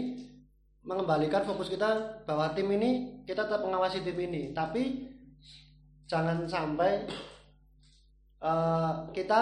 mengembalikan 0.85 1.43
fokus 1.49 1.73
kita 1.73 2.21
bahwa 2.29 2.53
tim 2.53 2.69
ini 2.71 3.25
kita 3.27 3.51
tetap 3.51 3.67
mengawasi 3.67 4.07
tim 4.07 4.15
ini. 4.15 4.55
Tapi 4.55 5.11
jangan 6.05 6.45
sampai 6.45 7.05
eh, 8.43 8.93
kita 9.13 9.41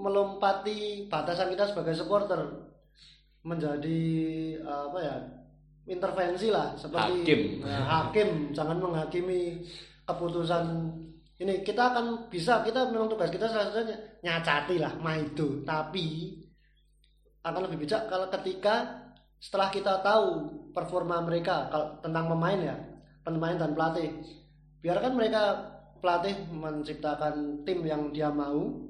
melompati 0.00 1.10
batasan 1.12 1.52
kita 1.52 1.68
sebagai 1.68 1.92
supporter 1.92 2.40
menjadi 3.44 4.00
apa 4.64 4.98
ya 5.00 5.16
intervensi 5.88 6.48
lah 6.52 6.76
seperti 6.76 7.24
Hakim. 7.24 7.40
Nah, 7.64 7.84
hakim. 7.88 8.28
Jangan 8.52 8.78
menghakimi 8.78 9.64
keputusan 10.04 10.64
ini. 11.40 11.64
Kita 11.64 11.92
akan 11.92 12.28
bisa 12.28 12.60
kita 12.62 12.92
memang 12.92 13.08
tugas 13.08 13.32
kita 13.32 13.48
salah 13.48 13.72
satunya 13.72 13.96
nyacati 14.20 14.76
lah 14.76 14.92
maido 15.00 15.64
tapi 15.64 16.36
akan 17.40 17.66
lebih 17.68 17.88
bijak 17.88 18.06
kalau 18.12 18.28
ketika 18.28 19.00
setelah 19.40 19.72
kita 19.72 20.04
tahu 20.04 20.52
performa 20.76 21.24
mereka 21.24 21.72
kalau 21.72 21.96
tentang 22.04 22.28
pemain 22.28 22.60
ya 22.60 22.76
pemain 23.24 23.56
dan 23.56 23.72
pelatih. 23.72 24.20
Biarkan 24.84 25.12
mereka 25.16 25.42
pelatih 26.00 26.34
menciptakan 26.50 27.34
tim 27.62 27.78
yang 27.82 28.10
dia 28.10 28.28
mau. 28.28 28.88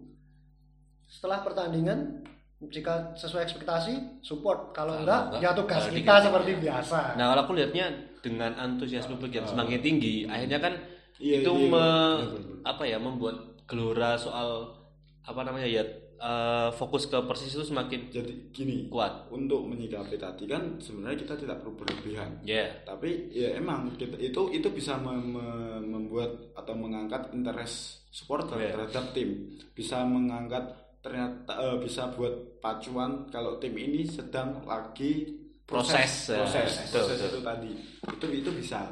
Setelah 1.07 1.43
pertandingan 1.43 2.23
jika 2.63 3.13
sesuai 3.15 3.43
ekspektasi 3.43 4.21
support. 4.21 4.71
Kalau 4.71 4.95
enggak 4.97 5.33
enggak, 5.33 5.41
ya 5.43 5.51
tugas 5.53 5.83
kita 5.85 5.97
diganti. 5.97 6.25
seperti 6.25 6.51
biasa. 6.61 6.99
Nah, 7.17 7.25
kalau 7.29 7.43
aku 7.45 7.53
lihatnya 7.55 7.87
dengan 8.21 8.53
antusiasme 8.55 9.17
publik 9.17 9.35
yang 9.35 9.49
semakin 9.49 9.81
tinggi, 9.81 10.25
akhirnya 10.25 10.61
kan 10.61 10.75
Iya, 11.17 11.41
itu 11.41 11.53
iya, 11.53 11.69
me- 11.69 12.17
benar-benar. 12.21 12.57
apa 12.65 12.83
ya 12.85 12.99
membuat 12.99 13.37
gelora 13.65 14.13
soal 14.15 14.73
apa 15.21 15.41
namanya 15.43 15.69
ya 15.69 15.83
eh, 16.21 16.69
fokus 16.71 17.05
ke 17.05 17.17
Persis 17.25 17.51
itu 17.51 17.65
semakin 17.65 18.13
Jadi 18.13 18.53
gini, 18.53 18.87
kuat. 18.87 19.27
untuk 19.31 19.65
menyikapi 19.65 20.15
tadi 20.15 20.45
kan 20.45 20.77
sebenarnya 20.77 21.17
kita 21.19 21.35
tidak 21.35 21.59
perlu 21.59 21.75
berlebihan. 21.75 22.29
Ya. 22.45 22.69
Tapi 22.85 23.33
ya 23.33 23.57
emang 23.57 23.89
kita, 23.97 24.15
itu 24.17 24.53
itu 24.53 24.69
bisa 24.69 24.95
mem- 24.97 25.33
mem- 25.33 25.81
membuat 25.83 26.29
atau 26.53 26.77
mengangkat 26.77 27.33
interest 27.33 28.05
supporter 28.11 28.61
Iya. 28.61 28.77
terhadap 28.77 29.05
tim. 29.11 29.49
Bisa 29.73 30.05
mengangkat 30.05 30.69
ternyata 31.01 31.57
eh, 31.57 31.77
bisa 31.81 32.13
buat 32.13 32.61
pacuan 32.61 33.25
kalau 33.29 33.57
tim 33.57 33.73
ini 33.73 34.05
sedang 34.05 34.61
lagi 34.63 35.41
Proses, 35.65 36.29
ya. 36.29 36.43
proses, 36.43 36.71
Betul, 36.83 36.99
proses 36.99 37.17
betul. 37.17 37.31
itu 37.31 37.41
tadi. 37.41 37.73
Itu 38.11 38.27
itu 38.29 38.51
bisa. 38.53 38.91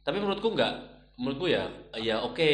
Tapi 0.00 0.20
menurutku 0.20 0.52
enggak. 0.52 0.74
Menurutku 1.16 1.48
ya 1.48 1.64
ya 1.96 2.20
oke 2.20 2.44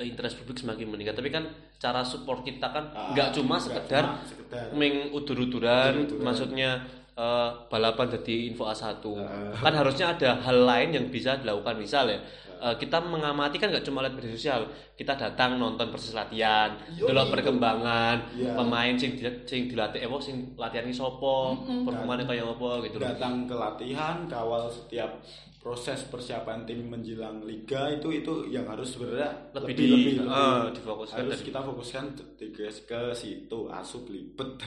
interest 0.00 0.40
publik 0.40 0.58
semakin 0.58 0.88
meningkat, 0.88 1.14
tapi 1.14 1.28
kan 1.28 1.46
cara 1.76 2.00
support 2.00 2.40
kita 2.40 2.64
kan 2.66 2.84
Ah, 2.88 3.10
enggak 3.10 3.28
cuma 3.30 3.54
nggak 3.54 3.64
sekedar 3.64 4.04
cuma 4.06 4.24
sekedar. 4.24 4.66
meng 4.72 4.94
udur-uduran, 5.10 5.92
Udur-uduran. 5.98 6.22
maksudnya 6.22 6.70
eh, 7.14 7.48
balapan 7.68 8.10
jadi 8.10 8.48
info 8.48 8.64
A1. 8.64 8.98
Ah. 8.98 9.54
Kan 9.60 9.72
harusnya 9.72 10.10
ada 10.10 10.34
hal 10.36 10.58
lain 10.60 10.88
yang 10.92 11.06
bisa 11.08 11.36
dilakukan 11.36 11.76
misal 11.76 12.06
ya. 12.08 12.18
eh, 12.56 12.74
kita 12.74 12.96
mengamati 12.98 13.54
kan 13.54 13.68
nggak 13.68 13.84
cuma 13.84 14.00
lihat 14.00 14.14
media 14.14 14.32
sosial, 14.32 14.64
kita 14.94 15.12
datang 15.14 15.54
nonton 15.54 15.86
persis 15.86 16.10
latihan, 16.12 16.72
itu. 16.88 17.04
perkembangan 17.04 18.16
Iya. 18.32 18.56
pemain 18.56 18.94
sing 18.94 19.14
sing 19.44 19.68
dilatih, 19.68 20.00
eh, 20.00 20.10
sing 20.18 20.36
latihan 20.56 20.82
ini 20.82 20.90
sopo, 20.92 21.52
performanya 21.84 22.24
kayak 22.24 22.46
apa 22.48 22.68
gitu 22.82 22.96
datang 22.96 23.44
ke 23.44 23.52
latihan 23.54 24.24
kawal 24.24 24.64
setiap 24.66 25.20
proses 25.64 26.04
persiapan 26.04 26.62
tim 26.62 26.84
menjelang 26.84 27.40
liga 27.40 27.88
itu 27.88 28.12
itu 28.12 28.32
yang 28.46 28.68
harus 28.68 28.92
sebenarnya 28.92 29.32
Lebih 29.56 29.64
lebih 29.64 29.74
di- 29.74 29.88
lebih, 29.88 30.14
lebih. 30.20 30.28
eh, 30.28 30.64
difokuskan 30.76 31.16
harus 31.18 31.40
kita 31.40 31.60
fokuskan 31.64 32.04
ke, 32.36 32.68
ke, 32.84 33.00
situ 33.12 33.58
asup 33.66 34.04
libet 34.06 34.60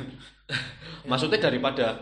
Maksudnya 1.10 1.38
daripada 1.40 2.02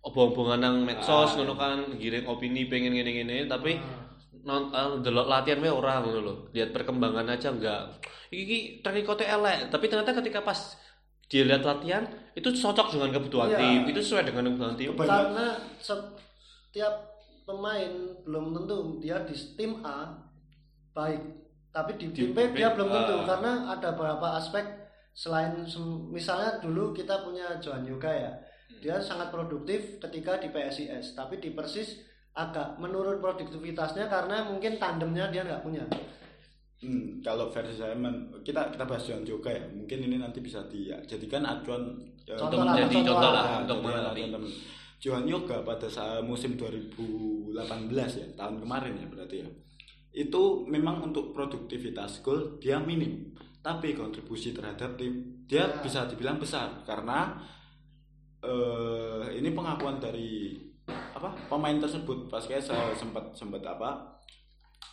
obong-obongan 0.00 0.58
nang 0.58 0.76
medsos 0.82 1.30
Ah. 1.30 1.34
ngono 1.36 1.54
kan 1.54 1.78
ngirim 1.92 2.22
opini 2.24 2.66
pengen 2.66 2.90
ngene-ngene 2.92 3.46
tapi 3.46 3.74
Ah. 3.74 4.14
non 4.42 4.70
eh, 4.70 4.98
delok 5.00 5.26
latihan 5.26 5.58
wae 5.58 5.70
ora 5.70 5.98
ngono 5.98 6.20
lho. 6.20 6.34
Lihat 6.50 6.70
perkembangan 6.70 7.26
aja 7.28 7.50
enggak. 7.50 7.98
Iki 8.28 8.80
trikote 8.80 9.22
elek, 9.22 9.70
tapi 9.70 9.86
ternyata 9.86 10.14
ketika 10.16 10.40
pas 10.40 10.78
dia 11.26 11.42
lihat 11.42 11.62
latihan 11.62 12.02
itu 12.32 12.48
cocok 12.48 12.92
dengan 12.92 13.10
kebutuhan 13.12 13.48
Iya. 13.48 13.58
tim, 13.58 13.80
itu 13.88 14.00
sesuai 14.00 14.24
dengan 14.24 14.42
kebutuhan 14.48 14.74
tim. 14.74 14.90
Karena 14.94 15.46
setiap 15.78 16.94
pemain 17.52 17.92
belum 18.24 18.56
tentu 18.56 18.76
dia 18.98 19.20
di 19.22 19.36
tim 19.54 19.84
A 19.84 20.16
baik 20.92 21.20
tapi 21.68 21.96
di 21.96 22.08
Di 22.08 22.16
tim 22.16 22.28
B 22.32 22.52
dia 22.52 22.72
belum 22.72 22.88
tentu 22.88 23.14
ah. 23.14 23.24
karena 23.28 23.52
ada 23.68 23.92
beberapa 23.92 24.36
aspek 24.36 24.64
selain 25.12 25.60
misalnya 26.08 26.56
dulu 26.58 26.96
kita 26.96 27.20
punya 27.20 27.60
Johan 27.60 27.84
Yoga 27.84 28.08
ya 28.08 28.32
dia 28.80 28.96
sangat 28.98 29.28
produktif 29.28 30.00
ketika 30.00 30.40
di 30.40 30.48
PSIS 30.48 31.12
tapi 31.12 31.36
di 31.36 31.52
Persis 31.52 32.00
agak 32.32 32.80
menurun 32.80 33.20
produktivitasnya 33.20 34.08
karena 34.08 34.48
mungkin 34.48 34.80
tandemnya 34.80 35.28
dia 35.28 35.44
nggak 35.44 35.62
punya 35.62 35.84
Hmm, 36.82 37.22
kalau 37.22 37.46
versi 37.46 37.78
saya 37.78 37.94
men- 37.94 38.42
kita 38.42 38.74
kita 38.74 38.82
bahas 38.82 39.06
Johan 39.06 39.22
juga 39.22 39.54
ya 39.54 39.62
mungkin 39.70 40.02
ini 40.02 40.18
nanti 40.18 40.42
bisa 40.42 40.66
dijadikan 40.66 41.46
acuan 41.46 41.94
eh, 42.26 42.34
Contoh 42.34 42.58
lah, 42.58 42.74
menjadi 42.74 42.90
contoh 42.98 43.14
contoh 43.14 43.30
lah. 43.30 43.32
lah 43.38 43.44
Nah, 43.46 43.58
untuk 43.62 43.78
mengenali. 43.86 44.22
Johan 45.02 45.26
Yoga 45.26 45.66
pada 45.66 45.90
saat 45.90 46.22
musim 46.22 46.54
2018 46.54 47.50
ya 47.92 48.26
tahun 48.32 48.62
kemarin 48.62 48.94
ya 48.96 49.06
berarti 49.10 49.36
ya 49.42 49.48
itu 50.14 50.42
memang 50.64 51.02
untuk 51.02 51.34
produktivitas 51.34 52.22
gol 52.22 52.56
dia 52.56 52.78
minim 52.78 53.34
tapi 53.58 53.92
kontribusi 53.92 54.54
terhadap 54.54 54.94
tim 54.94 55.42
dia 55.44 55.66
Ya. 55.66 55.82
bisa 55.82 56.06
dibilang 56.06 56.38
besar 56.38 56.80
karena 56.82 57.34
eh 58.40 59.26
ini 59.36 59.50
pengakuan 59.50 59.98
dari 59.98 60.58
apa 60.88 61.30
pemain 61.46 61.78
tersebut 61.78 62.26
pas 62.26 62.42
kayak 62.42 62.62
saya 62.62 62.90
sempat 62.94 63.30
sempat 63.34 63.62
apa 63.62 64.18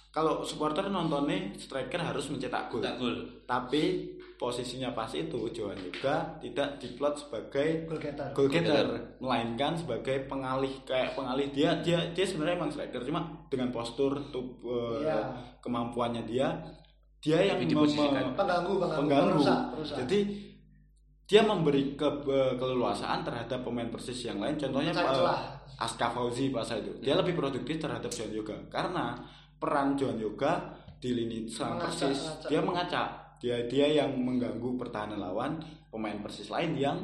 kalau 0.10 0.42
supporter 0.42 0.90
nontonnya 0.90 1.54
striker 1.56 2.02
harus 2.02 2.30
mencetak 2.30 2.70
gol 2.70 2.82
Tak 2.82 2.98
gol. 2.98 3.16
tapi 3.46 4.14
posisinya 4.40 4.96
pas 4.96 5.12
itu 5.12 5.36
Johan 5.52 5.76
juga 5.78 6.40
tidak 6.40 6.80
diplot 6.80 7.20
sebagai 7.20 7.84
goal 7.84 8.00
getter 8.00 8.32
goal 8.32 8.48
getter 8.48 8.88
melainkan 9.20 9.76
sebagai 9.76 10.24
pengalih 10.26 10.72
kayak 10.82 11.12
pengalih 11.12 11.52
dia 11.52 11.76
dia 11.78 12.00
dia 12.10 12.24
sebenarnya 12.24 12.56
emang 12.56 12.72
striker 12.72 13.04
cuma 13.04 13.20
dengan 13.48 13.68
postur 13.70 14.32
tuh 14.32 14.56
eh, 14.64 15.04
Iya. 15.04 15.20
kemampuannya 15.60 16.24
dia 16.24 16.56
dia 17.20 17.44
yang 17.44 17.60
mem- 17.60 17.68
diposisikan. 17.68 18.32
pengganggu 18.32 18.80
pengganggu, 18.80 19.00
pengganggu 19.04 19.30
perusak, 19.36 19.60
perusak. 19.76 19.98
jadi 20.02 20.20
dia 21.26 21.42
memberi 21.44 21.94
ke, 21.94 22.08
eh, 22.26 22.54
keleluasaan 22.56 23.22
terhadap 23.22 23.60
pemain 23.62 23.86
persis 23.86 24.24
yang 24.24 24.40
lain 24.40 24.56
contohnya 24.56 24.90
celah. 24.90 25.60
Aska 25.78 26.10
Fauzi 26.10 26.48
pas 26.48 26.66
itu 26.66 26.96
dia 26.98 27.14
lebih 27.14 27.36
produktif 27.36 27.76
terhadap 27.76 28.08
Johan 28.08 28.32
Yoga 28.34 28.56
karena 28.68 29.20
peran 29.54 29.94
Johan 29.94 30.16
Yoga 30.16 30.80
di 30.96 31.12
lini 31.14 31.44
serang 31.46 31.76
Mengacak, 31.78 32.08
persis 32.08 32.20
mengacak. 32.24 32.50
dia 32.50 32.60
mengacak 32.60 33.08
dia 33.40 33.66
dia 33.72 33.88
yang 34.04 34.12
mengganggu 34.20 34.76
pertahanan 34.76 35.20
lawan 35.20 35.64
pemain 35.90 36.20
persis 36.20 36.52
lain 36.52 36.76
yang 36.76 37.00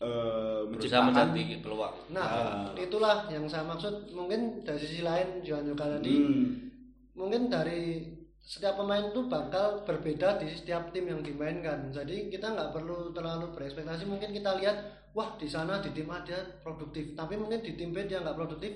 eh, 0.00 0.64
Berusaha 0.64 1.04
menciptakan 1.04 1.28
mencari 1.36 1.60
peluang. 1.60 1.94
Nah, 2.08 2.24
Ah. 2.24 2.72
itulah 2.72 3.28
yang 3.28 3.44
saya 3.44 3.68
maksud. 3.68 4.08
Mungkin 4.16 4.64
dari 4.64 4.80
sisi 4.80 5.04
lain 5.04 5.44
Johan 5.44 5.68
Yoga 5.68 6.00
tadi, 6.00 6.16
Hmm, 6.16 6.72
mungkin 7.12 7.52
dari 7.52 8.08
setiap 8.40 8.80
pemain 8.80 9.12
itu 9.12 9.28
bakal 9.28 9.84
berbeda 9.84 10.40
di 10.40 10.48
setiap 10.48 10.88
tim 10.96 11.04
yang 11.04 11.20
dimainkan. 11.20 11.92
Jadi 11.92 12.32
kita 12.32 12.48
nggak 12.48 12.72
perlu 12.72 13.12
terlalu 13.12 13.52
berekspektasi. 13.52 14.08
Mungkin 14.08 14.32
kita 14.32 14.56
lihat, 14.56 14.80
wah 15.12 15.36
di 15.36 15.44
sana 15.44 15.84
di 15.84 15.92
tim 15.92 16.08
A 16.08 16.24
dia 16.24 16.40
produktif, 16.64 17.12
tapi 17.12 17.36
mungkin 17.36 17.60
di 17.60 17.76
tim 17.76 17.92
B 17.92 18.08
dia 18.08 18.24
nggak 18.24 18.40
produktif. 18.40 18.72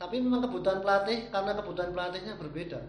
Tapi 0.00 0.24
memang 0.24 0.40
kebutuhan 0.40 0.80
pelatih 0.80 1.28
karena 1.28 1.52
kebutuhan 1.52 1.92
pelatihnya 1.92 2.40
berbeda. 2.40 2.80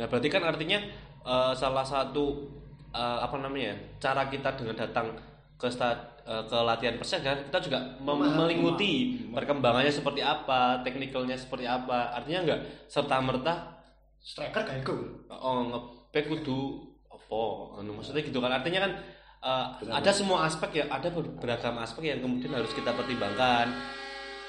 Nah, 0.00 0.08
berarti 0.08 0.28
kan 0.32 0.40
artinya 0.40 0.80
eh, 1.20 1.52
salah 1.52 1.84
satu 1.84 2.48
eh, 2.96 3.18
apa 3.20 3.36
namanya? 3.36 3.76
cara 4.00 4.32
kita 4.32 4.56
dengan 4.56 4.76
datang 4.80 5.12
ke 5.60 5.68
eh, 5.68 6.42
ke 6.48 6.58
latihan 6.64 6.96
persen 6.96 7.20
kan 7.20 7.36
kita 7.52 7.58
juga 7.68 7.78
mem- 8.00 8.32
melimuti 8.34 9.24
perkembangannya 9.28 9.92
seperti 9.92 10.24
apa, 10.24 10.80
teknikalnya 10.80 11.36
seperti 11.36 11.68
apa. 11.68 12.16
Artinya 12.16 12.40
enggak 12.48 12.60
serta 12.88 13.20
merta 13.20 13.54
Striker 14.26 14.66
gak 14.66 14.82
gol. 14.82 15.06
oh 15.30 15.70
ngeback 15.70 16.26
kudu 16.26 16.82
apa 17.06 17.42
anu, 17.78 17.94
maksudnya 17.94 18.26
gitu 18.26 18.42
kan 18.42 18.50
artinya 18.50 18.82
kan 18.82 18.92
eh, 19.38 19.66
ada 19.94 20.10
semua 20.10 20.50
aspek 20.50 20.82
ya 20.82 20.84
ada 20.90 21.06
beragam 21.14 21.78
aspek 21.78 22.10
yang 22.10 22.18
kemudian 22.18 22.50
harus 22.50 22.74
kita 22.74 22.90
pertimbangkan 22.90 23.70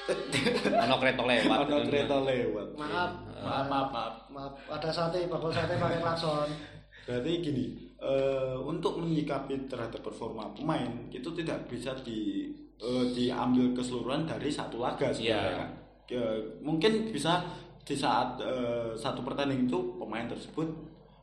ono 0.88 0.94
kereta 0.98 1.22
lewat 1.22 1.58
ada 1.68 1.76
gitu. 1.78 1.88
kereta 1.92 2.16
lewat 2.24 2.66
Maaf, 2.74 3.10
maaf 3.44 3.66
maaf, 3.68 3.88
maaf. 3.92 4.14
Maaf, 4.32 4.52
ada 4.72 4.90
sate, 4.90 5.28
bakul 5.28 5.52
sate 5.52 5.76
pakai 5.76 6.00
klakson. 6.00 6.48
Berarti 7.06 7.32
gini, 7.44 7.64
eh, 7.98 8.56
untuk 8.58 9.02
menyikapi 9.02 9.66
terhadap 9.66 10.00
performa 10.02 10.50
pemain 10.54 10.88
itu 11.10 11.28
tidak 11.34 11.66
bisa 11.66 11.94
di 12.02 12.50
eh, 12.78 13.04
diambil 13.14 13.74
keseluruhan 13.74 14.26
dari 14.26 14.48
satu 14.50 14.78
laga 14.78 15.10
sebenarnya. 15.10 15.50
Iya. 15.50 15.58
kan. 15.58 15.70
Ya, 16.08 16.24
mungkin 16.64 17.12
bisa 17.12 17.44
di 17.82 17.96
saat 17.98 18.38
eh, 18.40 18.94
satu 18.94 19.20
pertandingan 19.26 19.66
itu 19.66 19.78
pemain 19.98 20.26
tersebut 20.30 20.68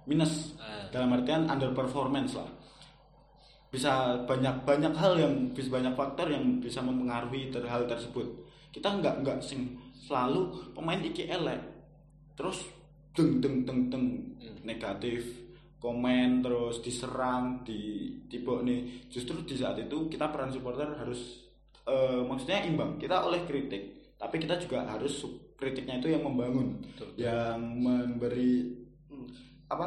minus 0.06 0.54
Ah. 0.62 0.86
dalam 0.94 1.16
artian 1.18 1.50
underperformance 1.50 2.38
lah. 2.38 2.50
Bisa 3.74 4.24
banyak 4.24 4.64
banyak 4.64 4.94
hal 4.96 5.18
yang 5.20 5.34
bisa 5.52 5.68
banyak 5.74 5.92
faktor 5.98 6.30
yang 6.32 6.62
bisa 6.62 6.80
mempengaruhi 6.80 7.50
ter, 7.50 7.66
hal 7.66 7.84
tersebut. 7.90 8.24
Kita 8.72 9.02
nggak 9.02 9.26
nggak 9.26 9.40
sing 9.42 9.74
selalu 10.06 10.54
pemain 10.78 11.02
iki 11.02 11.26
elek 11.26 11.58
terus 12.38 12.62
deng 13.16 13.42
deng 13.42 13.66
deng 13.66 13.90
deng 13.90 14.06
negatif 14.62 15.24
komen 15.86 16.42
terus 16.42 16.82
diserang 16.82 17.62
di 17.62 18.10
tipe 18.26 18.50
nih 18.66 19.06
justru 19.06 19.46
di 19.46 19.54
saat 19.54 19.78
itu 19.78 20.10
kita 20.10 20.34
peran 20.34 20.50
supporter 20.50 20.98
harus 20.98 21.46
eh, 21.86 22.22
maksudnya 22.26 22.66
imbang 22.66 22.98
kita 22.98 23.22
oleh 23.22 23.46
kritik 23.46 24.18
tapi 24.18 24.42
kita 24.42 24.58
juga 24.58 24.82
harus 24.90 25.22
kritiknya 25.54 26.02
itu 26.02 26.10
yang 26.10 26.26
membangun 26.26 26.82
Betul. 26.82 27.14
yang 27.22 27.62
memberi 27.62 28.74
hmm, 29.14 29.28
apa 29.70 29.86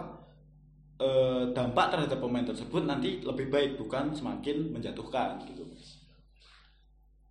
eh, 1.02 1.42
dampak 1.50 1.98
terhadap 1.98 2.22
pemain 2.22 2.46
tersebut 2.46 2.86
nanti 2.86 3.18
lebih 3.26 3.50
baik 3.50 3.74
bukan 3.74 4.14
semakin 4.14 4.70
menjatuhkan 4.70 5.42
gitu 5.50 5.66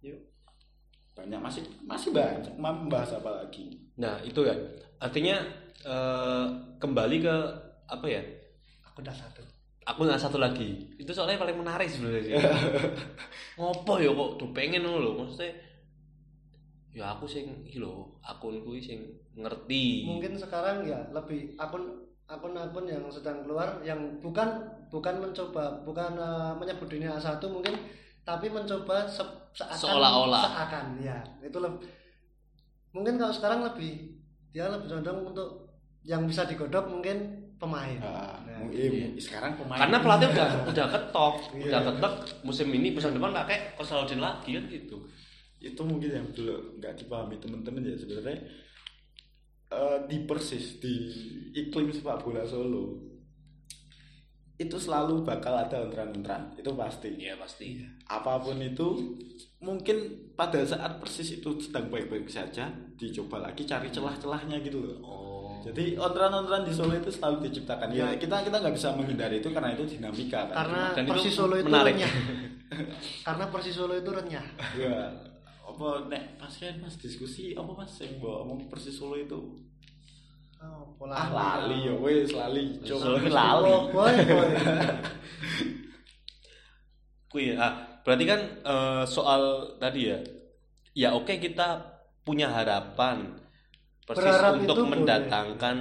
Yuk. 0.04 0.20
banyak 1.16 1.40
masih 1.40 1.64
masih 1.88 2.12
banyak 2.12 2.52
membahas 2.60 3.16
apa 3.18 3.42
lagi 3.42 3.88
Nah, 3.98 4.22
itu 4.22 4.40
kan. 4.46 4.58
Artinya 5.02 5.36
eh, 5.86 6.46
kembali 6.78 7.18
ke 7.22 7.36
apa 7.90 8.06
ya? 8.06 8.22
Aku 8.98 9.06
udah 9.06 9.14
satu 9.14 9.46
Aku 9.88 10.04
nggak 10.04 10.20
satu 10.20 10.36
lagi. 10.36 10.90
Itu 10.98 11.14
soalnya 11.14 11.40
paling 11.40 11.62
menarik 11.62 11.86
sebenarnya 11.88 12.20
sih. 12.20 12.34
Ngopo 13.62 14.02
ya 14.02 14.10
kok 14.12 14.36
tuh 14.36 14.50
pengen 14.52 14.84
lho. 14.84 15.16
Maksudnya 15.16 15.54
ya 16.92 17.14
aku 17.14 17.24
sing 17.24 17.46
iki 17.64 17.78
lho, 17.78 18.10
akun 18.20 18.58
kuwi 18.66 18.82
sing 18.82 19.06
ngerti. 19.38 20.04
mungkin 20.04 20.34
sekarang 20.34 20.82
ya 20.84 20.98
lebih 21.14 21.54
akun 21.56 22.04
akun-akun 22.28 22.84
yang 22.84 23.06
sedang 23.08 23.46
keluar 23.46 23.80
yang 23.80 24.20
bukan 24.20 24.60
bukan 24.90 25.24
mencoba 25.24 25.80
bukan 25.86 26.12
eh, 26.18 26.52
menyebut 26.60 26.90
dunia 26.90 27.16
A1 27.16 27.40
mungkin 27.48 27.78
tapi 28.28 28.52
mencoba 28.52 29.08
se- 29.08 29.24
seakan 29.56 29.78
Seolah-olah. 29.80 30.42
seakan 30.44 30.86
ya 31.00 31.16
itu 31.40 31.56
leb- 31.56 31.80
mungkin 32.92 33.16
kalau 33.16 33.32
sekarang 33.32 33.64
lebih 33.64 34.20
dia 34.52 34.68
lebih 34.68 34.92
condong 34.92 35.32
untuk 35.32 35.72
yang 36.04 36.28
bisa 36.28 36.44
digodok 36.44 36.92
mungkin 36.92 37.47
pemain 37.58 37.98
Nah, 37.98 38.38
Nah, 38.40 38.58
mungkin 38.62 39.18
sekarang 39.18 39.54
pemain 39.54 39.78
Karena 39.78 39.98
pelatih 39.98 40.28
udah 40.30 40.50
udah 40.68 40.86
ketok, 40.88 41.36
Iya. 41.54 41.64
udah 41.68 41.82
ketok 41.88 42.14
musim 42.42 42.68
ini 42.70 42.90
musim 42.90 43.12
depan 43.12 43.34
pakai 43.36 43.74
Kosaludin 43.74 44.18
lagi 44.20 44.54
kan 44.54 44.66
gitu. 44.68 44.98
itu 45.58 45.82
mungkin 45.82 46.10
yang 46.12 46.28
dulu 46.32 46.54
nggak 46.78 46.94
dipahami 46.96 47.36
teman-teman 47.36 47.82
ya 47.84 47.94
sebenarnya 47.94 48.38
eh, 49.68 49.98
di 50.06 50.18
persis 50.22 50.78
di 50.78 50.94
iklim 51.52 51.90
sepak 51.90 52.22
bola 52.22 52.46
Solo 52.46 52.94
itu 54.56 54.74
selalu 54.76 55.22
bakal 55.22 55.54
ada 55.56 55.82
ontran-ontran 55.82 56.54
itu 56.54 56.70
pasti 56.72 57.10
Iya 57.16 57.38
pasti. 57.38 57.78
apa 58.08 58.38
pun 58.38 58.58
itu 58.58 59.18
mungkin 59.60 59.98
pada 60.34 60.62
saat 60.62 60.98
persis 60.98 61.36
itu 61.36 61.50
sedang 61.60 61.90
baik-baik 61.90 62.26
saja 62.28 62.66
dicoba 62.96 63.42
lagi 63.44 63.62
cari 63.64 63.90
celah-celahnya 63.90 64.62
gitu 64.62 64.78
loh 64.80 64.98
Oh. 65.00 65.37
Jadi 65.68 66.00
ontran-ontran 66.00 66.64
di 66.64 66.72
Solo 66.72 66.96
itu 66.96 67.12
selalu 67.12 67.52
diciptakan. 67.52 67.92
Ya 67.92 68.16
kita 68.16 68.40
kita 68.48 68.56
nggak 68.64 68.76
bisa 68.76 68.96
menghindari 68.96 69.44
itu 69.44 69.50
karena 69.52 69.76
itu 69.76 69.84
dinamika 69.84 70.48
kan. 70.48 70.56
Karena 70.64 70.82
Dan 70.96 71.04
itu 71.04 71.12
Persis 71.12 71.34
Solo 71.36 71.56
itu 71.60 71.68
menarik. 71.68 71.94
renyah. 72.00 72.14
Karena 73.28 73.46
Persis 73.52 73.76
Solo 73.76 73.94
itu 74.00 74.10
renyah. 74.10 74.46
Ya 74.80 74.98
apa 75.68 75.88
nek 76.10 76.42
pas 76.42 76.50
kan 76.50 76.74
mas 76.80 76.96
diskusi 76.98 77.52
apa 77.54 77.70
mas 77.76 77.92
yang 78.00 78.18
bawa 78.24 78.48
ngomong 78.48 78.72
persis 78.72 78.96
Solo 78.98 79.20
itu? 79.20 79.38
Oh, 80.58 80.90
pola 80.98 81.14
ah 81.14 81.30
lali? 81.30 81.86
ya 81.86 81.94
wes 82.02 82.34
lali. 82.34 82.82
Solo 82.82 83.22
coba 83.22 83.30
lali. 83.46 83.70
Oh, 83.70 83.84
boy, 83.94 84.16
boy. 84.26 84.50
Kui, 87.30 87.54
ah, 87.54 88.02
berarti 88.02 88.26
kan 88.26 88.42
eh, 88.66 89.04
soal 89.06 89.76
tadi 89.78 90.10
ya, 90.10 90.18
ya 90.98 91.10
oke 91.14 91.30
kita 91.38 91.84
punya 92.26 92.50
harapan 92.50 93.37
persis 94.08 94.24
Berharap 94.24 94.54
untuk 94.56 94.64
itu 94.66 94.82
boleh. 94.82 94.92
mendatangkan 94.96 95.78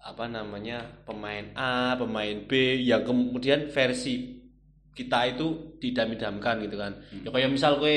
apa 0.00 0.24
namanya 0.26 0.78
pemain 1.04 1.44
A, 1.52 1.92
pemain 1.94 2.36
B 2.42 2.50
yang 2.80 3.04
kemudian 3.04 3.68
versi 3.68 4.40
kita 4.90 5.28
itu 5.28 5.76
didam-damkan 5.76 6.64
gitu 6.64 6.74
kan. 6.74 6.92
Ya 7.20 7.28
kayak 7.28 7.52
misal 7.52 7.76
gue 7.76 7.96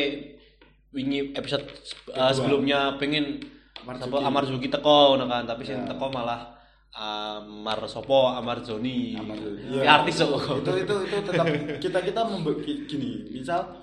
wingi 0.92 1.32
episode 1.32 1.64
Kedua. 2.06 2.30
sebelumnya 2.30 2.80
pengen 2.98 3.40
Amar 3.80 3.98
Zuki. 3.98 4.20
Amar 4.22 4.44
Zuki 4.46 4.68
teko 4.68 5.16
ngono 5.16 5.26
kan, 5.26 5.44
tapi 5.44 5.64
sing 5.64 5.80
Ya. 5.80 5.90
teko 5.90 6.08
malah 6.08 6.54
Amar 6.94 7.82
Sopo, 7.88 8.30
Amar 8.30 8.62
Joni. 8.62 9.16
Amar. 9.16 9.34
Ya, 9.34 9.82
Iya. 9.82 9.90
artis 9.98 10.22
kok. 10.22 10.60
itu 10.60 10.72
itu 10.78 10.96
itu 11.02 11.18
tetap 11.24 11.46
kita 11.80 12.00
kita 12.00 12.22
membagi 12.22 12.86
gini 12.86 13.12
misal 13.34 13.80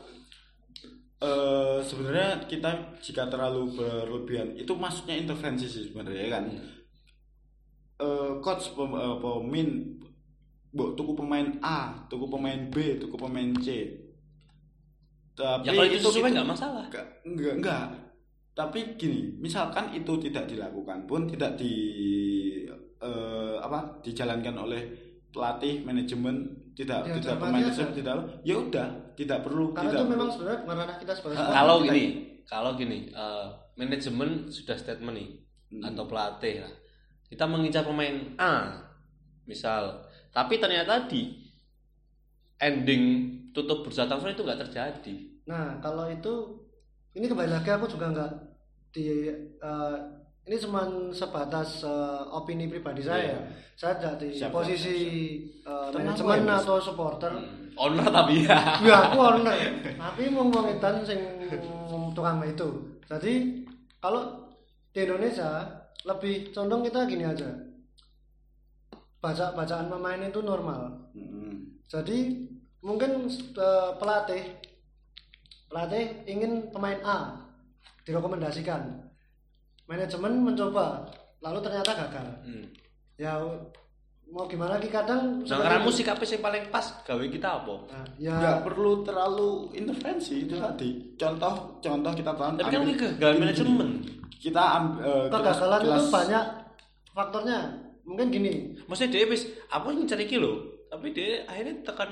eh 1.21 1.79
sebenarnya 1.85 2.49
kita 2.49 2.97
jika 3.05 3.29
terlalu 3.29 3.77
berlebihan 3.77 4.57
itu 4.57 4.73
maksudnya 4.73 5.21
intervensi 5.21 5.69
sih 5.69 5.93
sebenarnya 5.93 6.23
ya 6.25 6.31
kan 6.33 6.45
Eh 8.01 8.33
coach 8.41 8.73
pem, 8.73 8.97
eh, 8.97 9.17
pemain 9.21 9.71
Mbok 10.71 10.95
tuku 10.95 11.13
pemain 11.19 11.49
A, 11.67 12.07
tuku 12.07 12.31
pemain 12.31 12.61
B, 12.71 12.95
tuku 13.03 13.17
pemain 13.19 13.51
C. 13.59 13.91
Tapi 15.35 15.67
Ya 15.67 15.75
kalau 15.75 15.91
itu 15.91 15.99
sesuai 15.99 16.31
nggak 16.31 16.47
masalah. 16.47 16.87
Enggak, 16.87 17.07
enggak, 17.27 17.55
enggak. 17.59 17.87
Tapi 18.55 18.81
gini, 18.95 19.35
misalkan 19.43 19.91
itu 19.91 20.15
tidak 20.23 20.47
dilakukan 20.47 21.11
pun 21.11 21.27
tidak 21.27 21.59
di 21.59 21.75
eh, 23.03 23.57
apa 23.59 23.99
dijalankan 23.99 24.63
oleh 24.63 24.83
pelatih, 25.35 25.83
manajemen, 25.83 26.70
tidak 26.81 27.01
Ya, 27.03 27.13
tidak 27.15 27.37
pemain 27.37 27.61
tersebut 27.63 27.93
tidak 27.95 28.17
ya 28.41 28.55
udah, 28.57 28.89
tidak 29.13 29.39
perlu 29.43 29.65
karena 29.71 29.85
tidak 29.87 30.01
itu 30.01 30.07
memang 30.07 30.19
perlu. 30.23 30.33
sebenarnya 30.33 30.61
bukan 30.63 30.77
ranah 30.79 30.97
kita 30.97 31.13
sebagai 31.13 31.37
Nah, 31.37 31.49
kalau 31.51 31.77
Kita- 31.77 31.87
gini, 31.87 32.05
kalau 32.45 32.71
gini, 32.75 32.99
eh, 33.07 33.47
manajemen 33.77 34.31
sudah 34.49 34.77
statement 34.77 35.15
nih 35.15 35.29
Hmm. 35.71 35.83
atau 35.85 36.05
pelatih 36.05 36.57
lah. 36.61 36.75
Kita 37.23 37.45
mengincar 37.45 37.85
pemain 37.85 38.17
A, 38.37 38.55
misal, 39.45 40.03
tapi 40.31 40.57
ternyata 40.57 41.05
di 41.05 41.37
ending 42.59 43.05
tutup 43.51 43.83
bursa 43.83 44.05
transfer 44.05 44.31
itu 44.31 44.41
nggak 44.41 44.61
terjadi. 44.63 45.15
Nah, 45.45 45.79
kalau 45.79 46.07
itu 46.07 46.33
ini 47.13 47.27
kembali 47.27 47.51
lagi 47.51 47.69
aku 47.69 47.87
juga 47.87 48.09
nggak 48.09 48.31
di 48.91 49.27
eh, 49.59 49.97
ini 50.51 50.59
cuma 50.59 50.83
sebatas 51.15 51.87
eh, 51.87 52.23
opini 52.35 52.67
pribadi 52.67 53.07
saya. 53.07 53.39
Iya. 53.39 53.41
Saya 53.79 53.95
tidak 54.03 54.15
di 54.19 54.35
Siap, 54.35 54.51
posisi 54.51 54.99
eh, 55.63 55.89
Tenang, 55.95 56.11
manajemen 56.19 56.43
Mas. 56.43 56.67
atau 56.67 56.83
supporter. 56.83 57.31
Hmm. 57.31 57.71
Owner 57.79 58.11
tapi 58.11 58.43
ya. 58.43 58.59
Ya 58.83 59.15
aku 59.15 59.19
owner. 59.23 59.55
Tapi 60.03 60.23
mau 60.35 60.43
ngomong 60.51 60.75
edan 60.75 61.07
sing 61.07 61.23
tukang 62.11 62.43
itu. 62.43 62.99
Jadi 63.07 63.63
kalau 64.03 64.51
di 64.91 65.07
Indonesia 65.07 65.71
lebih 66.03 66.51
condong 66.51 66.83
kita 66.83 67.07
gini 67.07 67.31
aja. 67.31 67.47
Baca 69.23 69.55
bacaan 69.55 69.87
pemain 69.87 70.19
itu 70.19 70.43
normal. 70.43 71.15
Hmm. 71.15 71.79
Jadi 71.87 72.43
mungkin 72.83 73.31
eh, 73.55 73.91
pelatih 74.03 74.43
pelatih 75.71 76.27
ingin 76.27 76.75
pemain 76.75 76.99
A 77.07 77.39
direkomendasikan. 78.03 79.10
Manajemen 79.91 80.33
mencoba, 80.47 81.03
lalu 81.43 81.59
ternyata 81.67 81.91
gagal. 81.99 82.27
Hmm. 82.47 82.65
Ya 83.19 83.35
mau 84.31 84.47
gimana 84.47 84.79
lagi 84.79 84.87
kadang 84.87 85.43
Nah, 85.43 85.59
karena 85.59 85.83
musik 85.83 86.07
apa 86.07 86.23
sih 86.23 86.39
paling 86.39 86.71
pas 86.71 87.03
gawe 87.03 87.25
kita 87.27 87.49
apa? 87.51 87.75
Nah, 87.91 88.07
ya 88.15 88.39
nggak 88.39 88.59
perlu 88.71 89.03
terlalu 89.03 89.75
intervensi 89.75 90.47
itu 90.47 90.55
tadi. 90.55 91.19
Contoh 91.19 91.83
contoh 91.83 92.13
kita 92.15 92.31
tahu 92.39 92.55
Tapi 92.55 92.71
kan 92.71 92.83
gini, 92.87 92.95
manajemen. 93.19 93.89
Kita 94.39 94.63
ambil 94.79 95.27
kegagalan 95.27 95.81
itu 95.83 96.03
banyak 96.07 96.45
faktornya. 97.11 97.59
Mungkin 98.07 98.27
gini. 98.31 98.53
Maksudnya 98.87 99.11
dia 99.11 99.27
wis 99.27 99.51
apa 99.75 99.91
yang 99.91 100.07
cari 100.07 100.25
kilo, 100.31 100.71
tapi 100.87 101.11
dia 101.11 101.43
akhirnya 101.51 101.83
tekan 101.83 102.11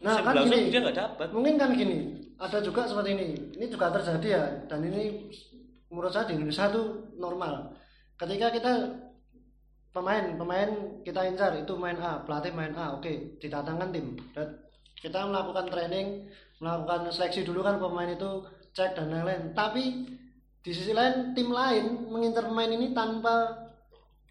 Nah, 0.00 0.18
kan 0.24 0.34
gini. 0.48 0.72
dia 0.72 0.80
nggak 0.82 0.98
dapat. 0.98 1.28
Mungkin 1.30 1.54
kan 1.60 1.70
gini. 1.78 2.26
Ada 2.40 2.58
juga 2.64 2.88
seperti 2.88 3.14
ini. 3.14 3.28
Ini 3.54 3.70
juga 3.70 3.92
terjadi 3.92 4.28
ya 4.32 4.44
dan 4.66 4.80
ini 4.82 5.28
menurut 5.90 6.14
saya 6.14 6.30
di 6.30 6.38
Indonesia 6.38 6.70
itu 6.70 6.82
normal. 7.18 7.74
Ketika 8.16 8.54
kita 8.54 8.72
pemain 9.90 10.38
pemain 10.38 10.70
kita 11.02 11.26
incar 11.26 11.50
itu 11.58 11.74
main 11.74 11.98
A 11.98 12.22
pelatih 12.22 12.54
main 12.54 12.70
A 12.78 12.94
oke 12.94 13.38
didatangkan 13.42 13.90
tim 13.90 14.14
dan 14.30 14.54
kita 14.94 15.26
melakukan 15.26 15.66
training 15.66 16.30
melakukan 16.62 17.10
seleksi 17.10 17.42
dulu 17.42 17.66
kan 17.66 17.82
pemain 17.82 18.06
itu 18.06 18.46
cek 18.70 18.94
dan 18.94 19.10
lain-lain 19.10 19.50
tapi 19.50 20.06
di 20.62 20.70
sisi 20.70 20.94
lain 20.94 21.34
tim 21.34 21.50
lain 21.50 22.06
mengincar 22.06 22.46
pemain 22.46 22.70
ini 22.70 22.94
tanpa 22.94 23.66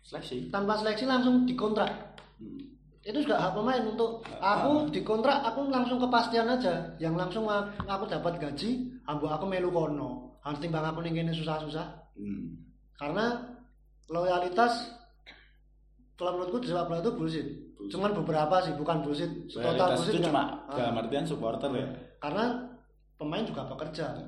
seleksi. 0.05 0.47
tanpa 0.47 0.79
seleksi 0.79 1.05
langsung 1.05 1.43
dikontrak 1.43 2.07
Hmm. 2.39 2.71
itu 3.03 3.27
juga 3.27 3.35
hak 3.35 3.51
pemain 3.51 3.83
untuk 3.83 4.23
aku 4.39 4.87
dikontrak 4.95 5.43
aku 5.43 5.67
langsung 5.67 5.99
kepastian 5.99 6.47
aja 6.47 6.87
yang 7.03 7.19
langsung 7.19 7.43
aku, 7.51 7.83
aku 7.83 8.07
dapat 8.07 8.39
gaji 8.39 8.95
ambu 9.03 9.27
aku 9.27 9.43
melu 9.43 9.67
kono 9.67 10.28
harus 10.39 10.59
timbang 10.59 10.83
aku 10.83 10.99
ning 11.01 11.13
kene 11.13 11.31
susah-susah 11.31 11.87
Hmm. 12.13 12.51
karena 12.95 13.39
loyalitas 14.05 14.91
kalau 16.13 16.35
menurutku 16.35 16.59
di 16.59 16.67
sepak 16.67 16.85
bola 16.85 16.99
itu 16.99 17.11
bullshit. 17.15 17.47
Bullshit. 17.73 17.91
Cuman 17.95 18.11
beberapa 18.11 18.59
sih, 18.59 18.75
bukan 18.75 18.99
bullshit. 18.99 19.31
Total 19.47 19.71
Loyalitas 19.71 19.95
bullshit 19.95 20.13
itu 20.13 20.27
cuma 20.27 20.43
Ah, 20.67 20.75
dalam 20.75 20.99
artian 20.99 21.23
supporter 21.23 21.69
ya. 21.71 21.87
karena 22.19 22.45
pemain 23.15 23.43
juga 23.43 23.63
bekerja. 23.65 24.19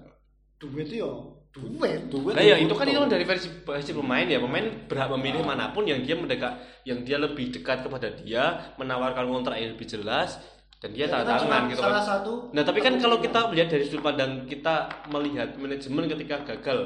duit 0.56 0.88
yo 0.88 1.42
duit 1.50 2.06
duit 2.08 2.38
Nah 2.38 2.46
ya 2.46 2.54
itu 2.56 2.70
kan 2.72 2.86
itu 2.86 2.96
kan 2.96 3.10
dari 3.10 3.26
versi 3.26 3.50
versi 3.66 3.92
pemain 3.92 4.24
ya 4.24 4.38
pemain 4.38 4.62
berhak 4.86 5.10
memilih 5.18 5.42
mana 5.42 5.74
pun 5.74 5.84
yang 5.84 6.06
dia 6.06 6.14
mendekat 6.14 6.54
yang 6.86 7.02
dia 7.02 7.18
lebih 7.18 7.50
dekat 7.50 7.82
kepada 7.82 8.14
dia 8.14 8.70
menawarkan 8.78 9.26
kontrak 9.26 9.58
yang 9.58 9.74
lebih 9.74 9.90
jelas 9.90 10.38
dan 10.82 10.90
dia 10.92 11.06
Ya, 11.06 11.14
tanda 11.14 11.22
kita 11.22 11.32
tangan 11.38 11.42
cuma 11.46 11.70
gitu 11.70 11.80
salah 11.80 11.94
kan. 11.96 12.10
satu 12.10 12.34
Nah 12.52 12.64
tapi 12.66 12.80
kan 12.82 12.94
kalau 12.98 13.18
kita 13.22 13.40
melihat 13.48 13.68
dari 13.70 13.84
sudut 13.86 14.02
pandang 14.02 14.32
kita 14.50 14.76
melihat 15.08 15.50
manajemen 15.56 16.10
ketika 16.10 16.36
gagal 16.42 16.80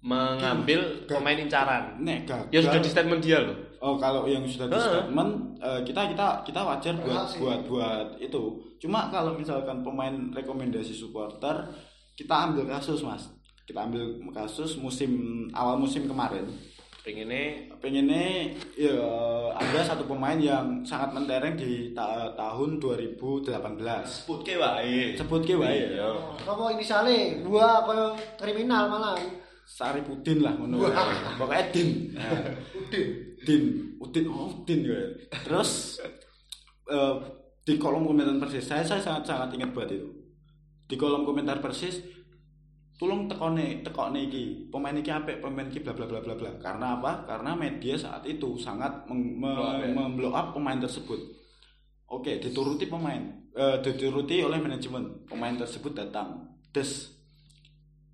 mengambil 0.00 0.80
Gagal. 1.02 1.08
pemain 1.10 1.36
incaran 1.36 1.84
nek 1.98 2.24
gagal 2.24 2.48
ya 2.48 2.60
sudah 2.62 2.80
di 2.80 2.88
statement 2.88 3.20
dia 3.20 3.38
loh. 3.42 3.56
Oh 3.76 3.94
kalau 3.96 4.24
yang 4.24 4.46
sudah 4.46 4.66
di 4.66 4.78
statement 4.78 5.30
eh, 5.58 5.80
kita 5.84 6.00
kita 6.08 6.26
kita 6.42 6.60
wajar 6.62 6.94
buat 6.96 7.26
buat 7.36 7.60
buat 7.66 8.08
itu. 8.16 8.42
Cuma 8.78 9.08
kalau 9.08 9.34
misalkan 9.34 9.82
pemain 9.82 10.14
rekomendasi 10.32 10.92
supporter 10.92 11.68
kita 12.14 12.32
ambil 12.32 12.64
kasus 12.66 13.02
mas. 13.02 13.28
Kita 13.66 13.82
ambil 13.82 14.04
kasus 14.30 14.78
musim 14.78 15.10
awal 15.50 15.76
musim 15.76 16.06
kemarin. 16.06 16.46
Pengennya 17.06 17.70
Pengennya 17.78 18.50
ya 18.74 18.98
ada 19.54 19.78
satu 19.78 20.10
pemain 20.10 20.34
yang 20.34 20.82
sangat 20.82 21.14
mentereng 21.14 21.54
di 21.54 21.94
ta- 21.94 22.34
tahun 22.34 22.82
2018. 22.82 23.46
sebut 24.02 24.42
ke 24.42 24.58
wae. 24.58 25.14
Sebut 25.14 25.38
ke 25.46 25.54
wae. 25.54 25.94
Iya. 25.94 26.10
apa 26.42 26.74
inisialnya 26.74 27.46
gua 27.46 27.86
koyo 27.86 28.10
kriminal 28.34 28.90
malah 28.90 29.14
Sari 29.62 30.02
Pudin 30.02 30.42
lah 30.42 30.58
ngono. 30.58 30.82
Pokoknya 31.38 31.70
Din. 31.70 32.10
Udin 32.74 33.06
Din, 33.46 33.62
Udin, 34.02 34.24
oh 34.26 34.50
Udin 34.50 34.82
ya. 34.82 34.98
Terus 35.46 36.02
eh, 36.90 37.14
di 37.62 37.78
kolom 37.78 38.02
komentar 38.02 38.34
persis, 38.42 38.66
saya 38.66 38.82
saya 38.82 38.98
sangat 38.98 39.30
sangat 39.30 39.54
ingat 39.54 39.70
banget 39.70 40.02
itu. 40.02 40.10
Di 40.86 40.94
kolom 40.94 41.22
komentar 41.22 41.58
persis, 41.58 42.02
tolong 42.96 43.28
tekone 43.28 43.80
tekone 43.80 44.24
iki 44.24 44.68
pemain 44.68 44.92
iki 44.92 45.08
apik 45.08 45.38
pemain 45.38 45.68
iki 45.68 45.80
bla 45.80 45.92
bla 45.92 46.04
bla 46.04 46.18
bla 46.18 46.32
bla. 46.32 46.50
Karena 46.56 46.96
apa? 46.96 47.24
Karena 47.24 47.52
media 47.52 47.92
saat 47.94 48.24
itu 48.24 48.56
sangat 48.56 49.04
meng- 49.04 49.36
me- 49.36 49.52
Blow 49.52 49.64
up 49.64 49.76
ya? 49.78 49.88
memblow 49.92 50.32
up 50.32 50.46
pemain 50.50 50.76
tersebut. 50.76 51.20
Oke, 52.06 52.38
dituruti 52.38 52.86
pemain, 52.86 53.18
eh, 53.52 53.76
dituruti 53.80 54.38
oleh 54.40 54.56
manajemen. 54.56 55.26
Pemain 55.26 55.52
tersebut 55.52 55.92
datang. 55.92 56.48
Des 56.70 57.12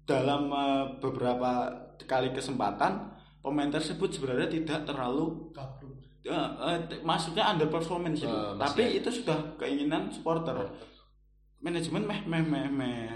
dalam 0.03 0.49
eh, 0.49 0.85
beberapa 0.99 1.71
kali 2.03 2.33
kesempatan 2.33 3.13
pemain 3.39 3.69
tersebut 3.69 4.11
sebenarnya 4.11 4.49
tidak 4.49 4.83
terlalu 4.83 5.55
eh, 6.25 6.33
eh, 6.33 6.79
t- 6.89 7.03
maksudnya 7.03 7.47
underperformance 7.49 8.19
itu. 8.21 8.31
Eh, 8.31 8.55
tapi 8.57 8.83
masih- 8.83 8.97
itu 8.99 9.11
sudah 9.13 9.39
keinginan 9.57 10.09
supporter. 10.09 10.59
Manajemen 11.61 12.03
meh 12.03 12.21
meh 12.25 12.43
meh 12.43 12.67
meh 12.67 13.07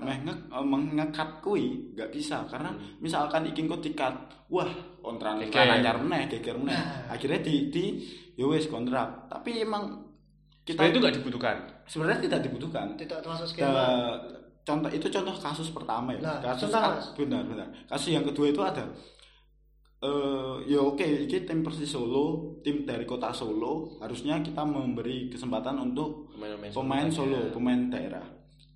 meh 0.00 0.18
nge, 0.20 0.34
eh, 0.48 0.64
mengekat 0.64 1.40
kui 1.40 1.92
nggak 1.92 2.10
bisa. 2.10 2.42
Karena 2.44 2.70
misalkan 2.98 3.44
iking 3.46 3.64
kok 3.64 3.80
dikat 3.80 4.14
wah 4.48 4.68
kontrak 4.98 5.38
Geger. 5.42 5.68
anyar 5.70 5.96
meneh 5.96 6.26
geger 6.26 6.56
meneh. 6.56 6.76
Akhirnya 7.06 7.38
di 7.38 7.68
di 7.68 7.84
ya 8.34 8.44
wis 8.44 8.66
kontrak. 8.66 9.28
Tapi 9.28 9.62
emang 9.62 10.00
kita 10.60 10.76
Sebenarnya 10.76 10.90
itu 10.90 10.98
nggak 10.98 11.16
dibutuhkan. 11.20 11.56
sebenarnya 11.84 12.20
tidak 12.22 12.40
dibutuhkan. 12.42 12.86
Tidak 12.94 13.18
termasuk 13.20 13.46
Da- 13.46 13.52
skema. 13.52 13.86
contoh 14.60 14.90
itu 14.90 15.06
contoh 15.08 15.34
kasus 15.34 15.68
pertama 15.70 16.12
ya. 16.12 16.20
Nah, 16.20 16.38
kasus 16.44 16.70
benar 17.14 17.42
benar. 17.42 17.66
Kasus 17.86 18.12
yang 18.12 18.22
kedua 18.22 18.48
itu 18.48 18.60
ada 18.60 18.84
eh 20.00 20.54
ya 20.66 20.80
oke 20.80 21.04
ini 21.04 21.28
tim 21.44 21.60
Persis 21.60 21.92
Solo 21.92 22.56
tim 22.64 22.88
dari 22.88 23.04
kota 23.04 23.28
Solo 23.30 24.00
harusnya 24.00 24.40
kita 24.40 24.64
memberi 24.64 25.28
kesempatan 25.28 25.76
untuk 25.78 26.32
Pemain-pemain 26.32 26.72
pemain 26.72 27.08
Solo 27.12 27.36
ya. 27.36 27.52
pemain 27.52 27.80
daerah 27.92 28.24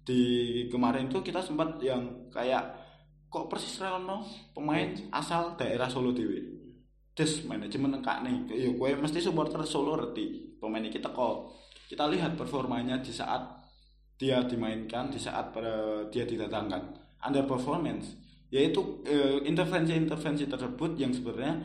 di 0.05 0.23
kemarin 0.69 1.09
itu 1.09 1.25
kita 1.25 1.41
sempat 1.41 1.81
yang 1.81 2.29
kayak 2.29 2.77
kok 3.33 3.49
Persis 3.51 3.81
Reono 3.81 4.23
pemain 4.53 4.95
asal 5.11 5.57
daerah 5.59 5.89
Solo 5.91 6.15
dewe 6.15 6.55
des 7.15 7.33
manajemen 7.47 7.95
engkak 7.99 8.23
nih. 8.27 8.37
Ya 8.53 8.69
gue 8.75 8.91
mesti 8.99 9.19
supporter 9.23 9.63
Solo 9.65 9.97
reti. 9.97 10.55
Pemain 10.61 10.83
ini 10.83 10.93
teko 10.93 11.51
kita 11.89 12.11
lihat 12.11 12.35
performanya 12.35 13.01
di 13.01 13.11
saat 13.11 13.65
dia 14.15 14.43
dimainkan 14.47 15.11
di 15.11 15.19
saat 15.19 15.51
pada 15.51 16.07
dia 16.13 16.29
didatangkan. 16.29 17.01
Under 17.25 17.49
performance 17.49 18.21
yaitu 18.53 19.03
eh, 19.09 19.43
intervensi-intervensi 19.51 20.47
tersebut 20.47 20.95
yang 20.95 21.11
sebenarnya 21.11 21.59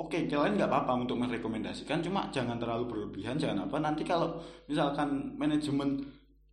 oke 0.00 0.18
kalian 0.26 0.58
nggak 0.58 0.66
apa-apa 0.66 1.06
untuk 1.06 1.14
merekomendasikan 1.20 2.02
cuma 2.02 2.26
jangan 2.34 2.58
terlalu 2.58 2.90
berlebihan 2.90 3.38
jangan 3.38 3.70
apa. 3.70 3.76
Nanti 3.78 4.02
kalau 4.02 4.40
misalkan 4.66 5.38
manajemen 5.38 6.00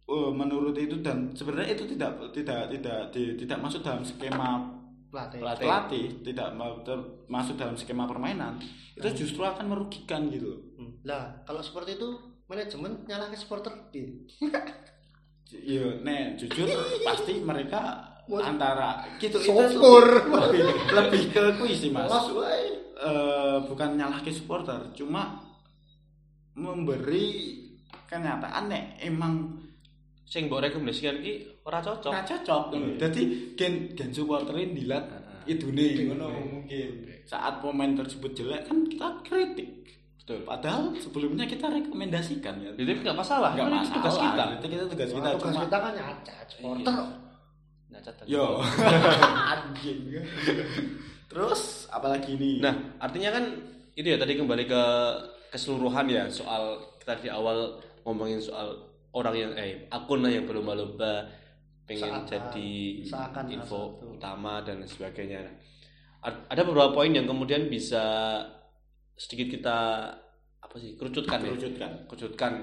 eh, 0.09 0.31
menurut 0.31 0.73
itu 0.73 0.97
dan 0.99 1.29
sebenarnya 1.31 1.73
itu 1.73 1.85
tidak 1.87 2.11
tidak 2.31 2.61
tidak 2.69 2.99
di- 3.09 3.35
tidak 3.37 3.57
masuk 3.59 3.81
dalam 3.81 4.01
skema 4.01 4.65
pelatih 5.09 5.39
Pelatih. 5.39 5.63
pelatih 5.63 6.05
tidak 6.23 6.49
masuk 7.27 7.55
dalam 7.55 7.75
skema 7.75 8.05
permainan 8.05 8.57
itu 8.93 9.07
justru 9.15 9.41
akan 9.41 9.65
merugikan 9.67 10.27
gitu 10.27 10.47
loh. 10.49 10.61
lah 11.01 11.41
kalau 11.43 11.61
seperti 11.61 11.95
itu 11.95 12.09
manajemen 12.45 13.05
nyalahin 13.05 13.33
supporter? 13.33 13.73
Iya, 15.49 16.05
nih 16.05 16.37
jujur 16.37 16.69
pasti 17.01 17.41
mereka 17.41 18.05
antara 18.29 19.01
gitu 19.17 19.41
itu 19.41 19.49
lebih, 19.49 20.61
lebih 20.93 21.21
ke 21.33 21.41
kuis 21.57 21.81
sih 21.81 21.89
mas. 21.89 22.05
Mas. 22.05 22.29
Eh, 22.99 23.57
bukan 23.65 23.97
nyalahke 23.97 24.29
supporter, 24.29 24.77
cuma 24.93 25.41
memberi 26.53 27.57
kenyataan 28.05 28.67
nek 28.67 28.83
emang 28.99 29.57
Sing 30.29 30.45
mbok 30.45 30.61
rekomendasikan 30.61 31.25
iki 31.25 31.41
ora 31.65 31.81
cocok. 31.81 32.13
ora 32.13 32.21
cocok. 32.21 32.63
Iya. 32.77 33.09
Jadi 33.09 33.21
gen 33.57 33.73
gen 33.97 34.13
dilat 34.13 35.05
Heeh. 35.09 35.57
idune 35.57 35.85
ngono 36.13 36.27
mungkin. 36.29 36.89
Saat 37.25 37.65
pemain 37.65 37.97
tersebut 37.97 38.37
jelek 38.37 38.69
kan 38.69 38.85
kita 38.85 39.07
kritik. 39.25 39.69
Betul. 40.21 40.45
Padahal 40.45 40.93
sebelumnya 41.01 41.49
kita 41.49 41.65
rekomendasikan 41.65 42.61
ya. 42.61 42.69
Itu 42.77 43.01
nggak 43.01 43.17
masalah. 43.17 43.57
Nggak 43.57 43.65
Kan 43.65 43.81
itu 43.81 43.89
tugas 43.97 44.13
masalah. 44.13 44.29
kita. 44.29 44.43
Itu 44.53 44.67
kita 44.69 44.83
tugas 44.85 45.09
kita 45.09 45.29
tugas 45.33 45.55
kita 45.57 45.77
kan 45.81 45.91
nyacat 45.97 46.45
supporter 46.45 46.97
Nah, 47.89 47.97
catat. 48.05 48.25
Yo. 48.29 48.61
Anjing. 49.57 50.21
Terus 51.25 51.89
apalagi 51.89 52.37
ini? 52.37 52.61
Nah, 52.61 52.73
artinya 53.01 53.33
kan 53.33 53.49
itu 53.97 54.05
ya 54.13 54.17
tadi 54.21 54.37
kembali 54.37 54.69
ke 54.69 54.83
keseluruhan 55.49 56.05
ya 56.05 56.29
soal 56.29 56.77
kita 57.01 57.17
di 57.17 57.29
awal 57.33 57.81
ngomongin 58.05 58.37
soal 58.37 58.88
orang 59.11 59.33
yang 59.33 59.51
eh 59.53 59.87
akun 59.87 60.21
lah 60.21 60.29
yang 60.29 60.45
berlomba-lomba 60.45 61.25
pengen 61.83 62.05
Seakan- 62.21 62.27
jadi 62.27 62.71
seakan 63.01 63.45
info 63.49 63.97
satu. 63.97 64.05
utama 64.13 64.61
dan 64.61 64.83
sebagainya. 64.83 65.41
Ad- 66.21 66.45
Ada 66.47 66.61
beberapa 66.63 66.93
poin 66.93 67.09
yang 67.09 67.25
kemudian 67.25 67.65
bisa 67.65 68.03
sedikit 69.15 69.49
kita 69.51 69.77
apa 70.59 70.75
sih 70.75 70.93
kerucutkan 70.93 71.39
ya? 71.39 71.49
Kerucutkan. 71.49 71.91
Kerucutkan. 72.05 72.53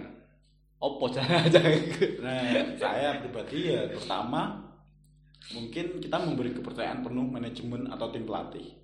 Opo 0.76 1.08
jangan. 1.14 1.48
Nah, 2.20 2.42
saya 2.76 3.18
pribadi 3.18 3.72
ya 3.72 3.88
pertama 3.88 4.60
mungkin 5.48 5.98
kita 5.98 6.16
memberi 6.18 6.52
kepercayaan 6.52 7.00
penuh 7.00 7.24
manajemen 7.24 7.88
atau 7.88 8.10
tim 8.10 8.22
pelatih. 8.22 8.76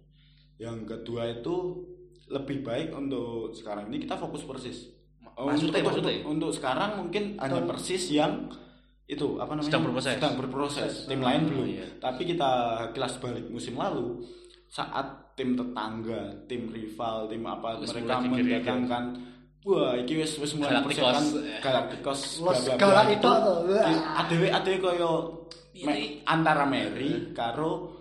Yang 0.57 0.89
kedua 0.89 1.29
itu 1.31 1.85
lebih 2.27 2.63
baik 2.63 2.91
untuk 2.91 3.53
sekarang 3.53 3.87
ini 3.87 4.01
kita 4.01 4.17
fokus 4.17 4.43
persis. 4.43 4.89
Oh, 5.35 5.49
Maksudnya, 5.49 5.81
untuk, 5.81 5.87
maksudnya? 5.89 6.13
untuk, 6.13 6.29
untuk 6.29 6.51
sekarang 6.53 6.91
mungkin 6.97 7.23
hanya 7.37 7.61
persis 7.65 8.05
yang 8.09 8.53
itu 9.05 9.37
apa 9.37 9.53
namanya 9.53 9.69
Sedang 9.69 9.85
berproses. 9.85 10.13
sedang 10.15 10.35
berproses. 10.37 10.93
tim 11.05 11.21
Ah, 11.21 11.27
lain 11.29 11.41
belum 11.47 11.67
iya. 11.67 11.87
tapi 11.99 12.23
kita 12.25 12.51
kilas 12.91 13.15
balik 13.17 13.45
musim 13.47 13.75
lalu 13.75 14.25
saat 14.67 15.05
tim 15.33 15.53
tetangga 15.53 16.21
tim 16.45 16.69
rival 16.69 17.25
tim 17.27 17.43
apa 17.43 17.77
Wis 17.79 17.93
mereka 17.93 18.21
mendatangkan 18.21 19.05
wah 19.63 19.93
iki 19.95 20.17
wis 20.17 20.37
wis 20.37 20.53
mulai 20.53 20.81
Galacticos 21.61 22.21
bla, 22.39 22.53
Los 22.53 22.61
galak 22.75 23.09
Itu 23.11 23.29
adewe 24.15 24.49
adewe 24.49 24.77
koyo 24.79 25.13
Iri. 25.73 25.85
me- 25.85 26.13
antara 26.25 26.65
Mary 26.65 27.33
karo 27.33 27.93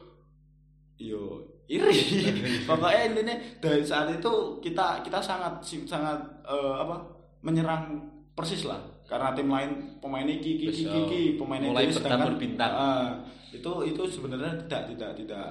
yo 0.98 1.44
iri 1.66 1.96
pokoknya 2.68 3.02
intinya 3.06 3.36
dari 3.58 3.80
saat 3.82 4.12
itu 4.12 4.32
kita 4.60 5.00
kita 5.02 5.20
sangat 5.20 5.60
sangat 5.86 6.20
eh, 6.44 6.74
apa 6.78 7.00
menyerang 7.42 8.10
persis 8.32 8.64
lah 8.64 8.80
karena 9.06 9.36
tim 9.36 9.52
lain 9.52 10.00
pemain 10.00 10.24
ini 10.24 10.40
kiki 10.40 10.72
kiki 10.72 10.84
Betul. 10.88 10.96
kiki 11.04 11.22
pemain 11.36 11.60
Mulai 11.60 11.84
ini 11.84 11.94
bertabur 11.94 12.34
bintang. 12.40 12.72
Ah, 12.72 13.08
itu 13.52 13.72
itu 13.84 14.02
sebenarnya 14.08 14.56
tidak 14.64 14.82
tidak 14.96 15.12
tidak 15.20 15.48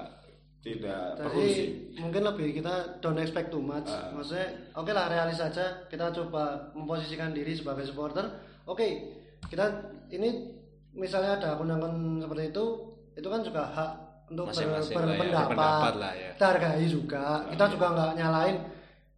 tidak 0.61 1.17
perlu 1.17 1.41
Jadi 1.41 1.53
sih 1.53 1.67
mungkin 1.97 2.21
lebih 2.21 2.47
kita 2.57 2.73
don't 3.01 3.21
expect 3.21 3.53
too 3.53 3.61
much. 3.61 3.85
Ah. 3.85 4.09
Maksudnya 4.13 4.49
oke 4.73 4.89
lah 4.89 5.09
realis 5.09 5.37
saja 5.37 5.85
kita 5.89 6.09
coba 6.09 6.73
memposisikan 6.73 7.33
diri 7.33 7.53
sebagai 7.53 7.85
supporter. 7.85 8.25
Oke, 8.65 8.85
kita 9.49 9.65
ini 10.09 10.53
misalnya 10.93 11.37
ada 11.37 11.57
akun-akun 11.57 12.21
seperti 12.21 12.53
itu, 12.53 12.65
itu 13.13 13.27
kan 13.29 13.41
juga 13.41 13.61
hak 13.73 13.91
untuk 14.29 14.47
ber- 14.47 14.53
Masing-masing 14.53 14.93
lah 14.93 15.01
ya, 15.01 15.07
berpendapat. 15.17 15.47
berpendapat 15.49 15.93
lah 15.97 16.13
ya. 16.13 16.29
Kita 16.37 16.45
hargai 16.45 16.85
juga. 16.85 17.25
Kita 17.49 17.65
juga 17.69 17.85
nggak 17.93 18.11
nyalain. 18.17 18.57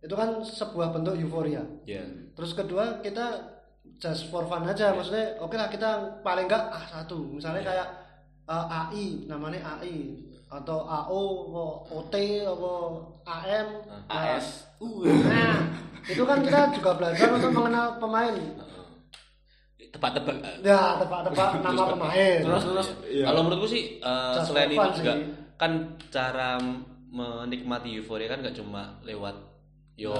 Itu 0.03 0.13
kan 0.19 0.43
sebuah 0.43 0.91
bentuk 0.91 1.15
euforia. 1.15 1.63
Ya. 1.87 2.03
Terus 2.35 2.51
kedua 2.51 2.99
kita 2.99 3.55
just 3.95 4.27
for 4.27 4.43
fun 4.43 4.67
aja, 4.67 4.91
maksudnya 4.91 5.39
oke 5.39 5.55
lah 5.55 5.71
kita 5.71 6.19
paling 6.19 6.43
enggak 6.43 6.67
ah 6.75 6.83
satu, 6.83 7.23
misalnya 7.31 7.63
kayak 7.63 7.87
eh, 8.51 8.65
AI 8.67 9.05
namanya 9.31 9.79
AI 9.79 10.19
atau 10.51 10.85
AO 10.85 11.21
OT 11.89 12.45
apa 12.45 12.73
AM 13.25 13.67
AS. 14.05 14.69
nah 15.25 15.55
itu 16.03 16.19
kan 16.27 16.43
kita 16.43 16.69
juga 16.75 16.91
belajar 16.99 17.31
untuk 17.31 17.51
mengenal 17.55 17.97
pemain. 17.97 18.35
Tebak-tebak. 19.93 20.35
Ya 20.65 20.97
tebak-tebak 20.99 21.49
nama 21.65 21.83
pemain. 21.95 22.37
Terus 22.43 22.63
terus. 22.65 22.87
Iya. 23.07 23.25
kalau 23.31 23.39
menurutku 23.47 23.67
sih 23.69 23.83
Just 24.03 24.51
selain 24.51 24.69
itu 24.73 24.89
juga 24.99 25.13
sih. 25.15 25.25
kan 25.55 25.71
cara 26.11 26.57
menikmati 27.13 27.93
euforia 28.01 28.25
kan 28.25 28.41
nggak 28.41 28.57
cuma 28.57 28.97
lewat 29.05 29.52
yo 29.95 30.13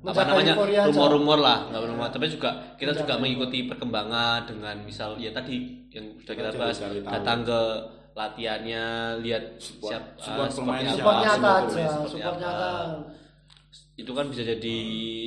Nah, 0.00 0.16
apa 0.16 0.32
namanya? 0.32 0.56
rumor-rumor 0.88 1.38
lah 1.38 1.68
nggak 1.68 1.80
rumor 1.84 2.08
tapi 2.08 2.24
juga 2.24 2.48
kita 2.74 2.96
juga 2.96 3.20
mengikuti 3.20 3.68
perkembangan 3.68 4.48
dengan 4.48 4.80
misal 4.80 5.20
ya 5.20 5.28
tadi 5.28 5.60
yang 5.92 6.16
sudah 6.18 6.34
kita 6.34 6.50
bahas 6.56 6.80
datang 7.04 7.44
ke 7.44 7.60
latihannya 8.10 8.84
lihat 9.20 9.60
Support- 9.60 9.92
siap 9.92 10.04
support 10.16 10.48
siapa, 10.48 10.90
support 10.90 11.14
apa, 11.14 11.22
nyata 11.22 11.50
aja 11.62 11.84
support 12.08 12.36
nyata 12.40 12.72
itu 13.94 14.10
kan 14.10 14.26
bisa 14.26 14.42
jadi 14.42 14.76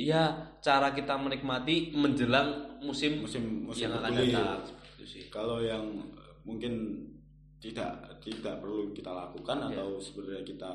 ya 0.02 0.22
cara 0.58 0.90
kita 0.90 1.14
menikmati 1.14 1.94
menjelang 1.94 2.78
musim, 2.82 3.22
musim 3.22 3.64
musim 3.64 3.86
yang 3.86 4.02
akan 4.02 4.10
datang. 4.12 4.58
Kalau 5.30 5.58
yang 5.58 5.84
mungkin 6.42 7.06
tidak 7.56 7.94
tidak 8.18 8.58
perlu 8.58 8.90
kita 8.90 9.08
lakukan 9.08 9.56
Iya. 9.62 9.78
atau 9.78 9.96
sebenarnya 9.96 10.42
kita. 10.42 10.72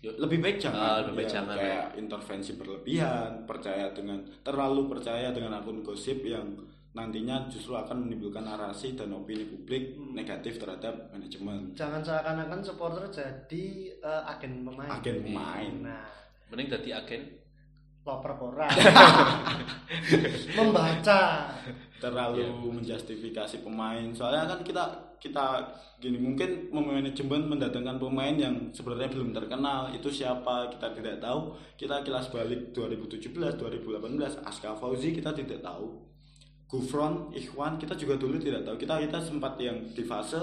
Lebih 0.00 0.38
baik 0.40 0.56
jangan. 0.58 0.80
Ah, 0.80 0.96
lebih 1.04 1.14
baik 1.22 1.28
Ya, 1.28 1.34
jangan, 1.38 1.56
kayak 1.56 1.86
intervensi 1.94 2.52
berlebihan 2.56 3.30
percaya 3.44 3.86
dengan 3.92 4.18
terlalu 4.42 4.90
percaya 4.90 5.30
dengan 5.30 5.52
akun 5.54 5.84
gosip 5.84 6.24
yang 6.24 6.58
nantinya 6.92 7.48
justru 7.48 7.72
akan 7.72 8.04
menimbulkan 8.04 8.44
narasi 8.44 8.92
dan 8.92 9.12
opini 9.12 9.48
publik 9.48 9.96
Hmm. 9.96 10.12
negatif 10.12 10.60
terhadap 10.60 11.08
manajemen. 11.08 11.72
Jangan 11.72 12.04
seakan-akan 12.04 12.60
supporter 12.60 13.08
jadi 13.08 13.64
eh, 13.96 14.22
agen 14.28 14.60
pemain. 14.62 14.90
Agen 14.90 15.16
pemain. 15.22 15.72
Nah. 15.86 16.04
Mending 16.52 16.68
jadi 16.68 17.00
agen 17.00 17.22
loper 18.02 18.32
koran. 18.34 18.70
Membaca. 20.58 21.20
Terlalu 22.02 22.42
Iya. 22.42 22.50
menjustifikasi 22.50 23.62
pemain. 23.62 24.10
Soalnya 24.10 24.50
kan 24.50 24.60
kita 24.66 24.82
kita 25.22 25.62
gini 26.02 26.18
mungkin 26.18 26.66
manajemen 26.74 27.46
mendatangkan 27.46 28.02
pemain 28.02 28.34
yang 28.34 28.58
sebenarnya 28.74 29.06
belum 29.06 29.30
terkenal 29.30 29.86
itu 29.94 30.10
siapa 30.10 30.66
kita 30.66 30.90
tidak 30.98 31.22
tahu. 31.22 31.54
Kita 31.78 32.02
kilas 32.02 32.26
balik 32.34 32.74
2017 32.74 33.54
2018 33.54 34.42
Aska 34.42 34.74
Fauzi 34.74 35.14
kita 35.14 35.30
tidak 35.30 35.62
tahu. 35.62 36.02
Gufron 36.66 37.30
Ikhwan 37.30 37.78
kita 37.78 37.94
juga 37.94 38.18
dulu 38.18 38.34
tidak 38.42 38.66
tahu. 38.66 38.74
Kita 38.74 38.98
kita 38.98 39.22
sempat 39.22 39.54
yang 39.62 39.78
di 39.94 40.02
fase 40.02 40.42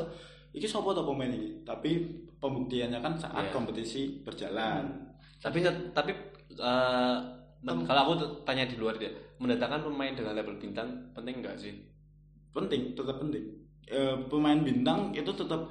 ini 0.56 0.64
siapa 0.64 0.96
tuh 0.96 1.04
pemain 1.04 1.28
ini 1.28 1.60
tapi 1.68 2.08
pembuktiannya 2.40 3.04
kan 3.04 3.20
saat 3.20 3.52
Iya. 3.52 3.52
kompetisi 3.52 4.24
berjalan. 4.24 5.12
Tapi 5.44 5.60
tapi 5.92 6.12
eh, 6.56 7.16
men- 7.64 7.86
kalau 7.86 8.02
aku 8.10 8.14
tanya 8.48 8.66
di 8.66 8.76
luar 8.80 8.96
dia 8.98 9.12
mendatangkan 9.40 9.86
pemain 9.86 10.14
dengan 10.16 10.34
label 10.36 10.58
bintang 10.60 10.90
penting 11.14 11.40
nggak 11.40 11.56
sih? 11.56 11.74
Penting 12.52 12.98
tetap 12.98 13.22
penting. 13.22 13.46
Eh, 13.90 14.16
pemain 14.28 14.60
bintang 14.60 15.14
itu 15.14 15.32
tetap 15.34 15.70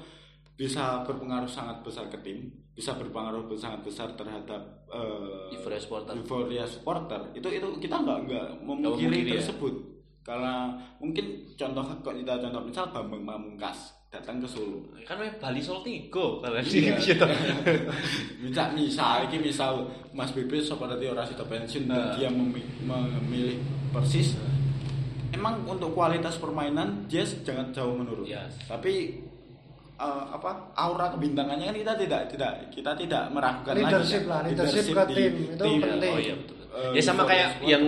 bisa 0.58 1.06
berpengaruh 1.06 1.46
sangat 1.46 1.82
besar 1.86 2.10
ke 2.10 2.18
tim 2.22 2.50
bisa 2.78 2.94
berpengaruh 2.94 3.50
sangat 3.58 3.82
besar 3.82 4.06
terhadap 4.14 4.62
eh, 4.86 5.54
Euforia 5.58 5.82
supporter. 5.82 6.14
euforia 6.14 6.62
supporter. 6.62 7.20
Itu 7.34 7.50
itu 7.50 7.66
kita 7.82 7.98
nggak 8.06 8.18
nggak 8.30 8.46
memungkiri 8.62 9.26
ya. 9.26 9.42
tersebut. 9.42 9.74
Karena 10.22 10.78
mungkin 11.02 11.42
contoh 11.58 11.82
kita 12.06 12.38
contoh 12.38 12.62
misal 12.62 12.94
Bambang 12.94 13.26
Pamungkas 13.26 13.97
datang 14.08 14.40
ke 14.40 14.48
Solo. 14.48 14.88
Kan 15.04 15.16
memang 15.16 15.36
Bali 15.38 15.60
Solo 15.60 15.80
Tigo 15.80 16.40
kalau 16.40 16.56
Iya. 16.56 16.64
di 16.96 17.04
gitu 17.04 17.26
misal 18.40 18.72
misal 18.72 19.28
ini 19.28 19.36
misal 19.42 19.84
Mas 20.10 20.32
Bebe 20.32 20.58
seperti 20.58 21.04
orang 21.06 21.26
sudah 21.26 21.44
pensiun 21.44 21.84
dan 21.84 21.96
Nah. 22.02 22.14
dia 22.16 22.28
memi- 22.28 22.64
memilih 22.80 23.60
persis. 23.90 24.32
Emang 25.28 25.60
untuk 25.62 25.92
kualitas 25.92 26.34
permainan 26.34 27.04
dia 27.04 27.20
jangan 27.38 27.68
jauh 27.70 27.92
menurun. 27.92 28.24
Yes. 28.24 28.56
tapi 28.64 29.20
eh, 29.94 30.24
apa 30.26 30.50
aura 30.72 31.10
kebintangannya 31.10 31.68
kan 31.68 31.76
kita 31.76 31.94
tidak 31.98 32.22
tidak 32.30 32.52
kita 32.70 32.90
tidak 32.96 33.22
meragukan 33.28 33.74
Leadership 33.76 34.24
lagi 34.24 34.26
lah, 34.26 34.40
leadership 34.46 34.84
ke 34.86 35.02
di 35.04 35.14
tim, 35.14 35.32
itu 35.52 35.64
penting. 35.84 36.08
oh 36.08 36.18
iya 36.18 36.34
betul. 36.34 36.56
Eh, 36.70 36.92
ya 36.96 37.02
sama 37.02 37.22
kayak 37.24 37.48
yang 37.62 37.84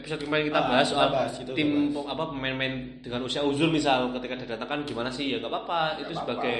episode 0.00 0.22
kemarin 0.22 0.44
kita 0.46 0.58
Ah, 0.58 0.66
bahas 0.66 0.82
kita 0.82 0.94
soal 0.94 1.08
bahas, 1.10 1.32
itu 1.36 1.52
tim 1.52 1.68
kita 1.68 1.92
bahas. 1.94 2.08
apa 2.10 2.22
pemain-pemain 2.28 2.74
dengan 2.98 3.20
usia 3.22 3.42
uzur 3.42 3.68
misal 3.68 4.10
ketika 4.12 4.34
didatangkan 4.38 4.78
gimana 4.82 5.08
sih 5.08 5.26
ya 5.28 5.36
nggak 5.36 5.48
apa-apa 5.48 5.80
itu 5.98 6.10
apa-apa. 6.10 6.20
sebagai 6.24 6.58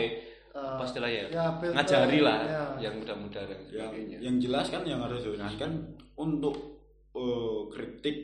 Eh, 0.50 0.58
apa 0.58 0.82
istilahnya 0.82 1.22
ya, 1.30 1.46
build- 1.54 1.74
ngajari 1.74 2.18
lah 2.20 2.38
ya. 2.42 2.62
yang 2.82 2.94
muda-muda 2.96 3.40
dan 3.40 3.54
yang 3.64 3.86
sebagainya 3.86 4.16
yang 4.20 4.36
jelas 4.36 4.66
kan 4.66 4.82
yang 4.82 4.98
harus 4.98 5.22
dijelaskan 5.22 5.70
untuk 6.16 6.54
eh, 7.10 7.60
kritik 7.68 8.16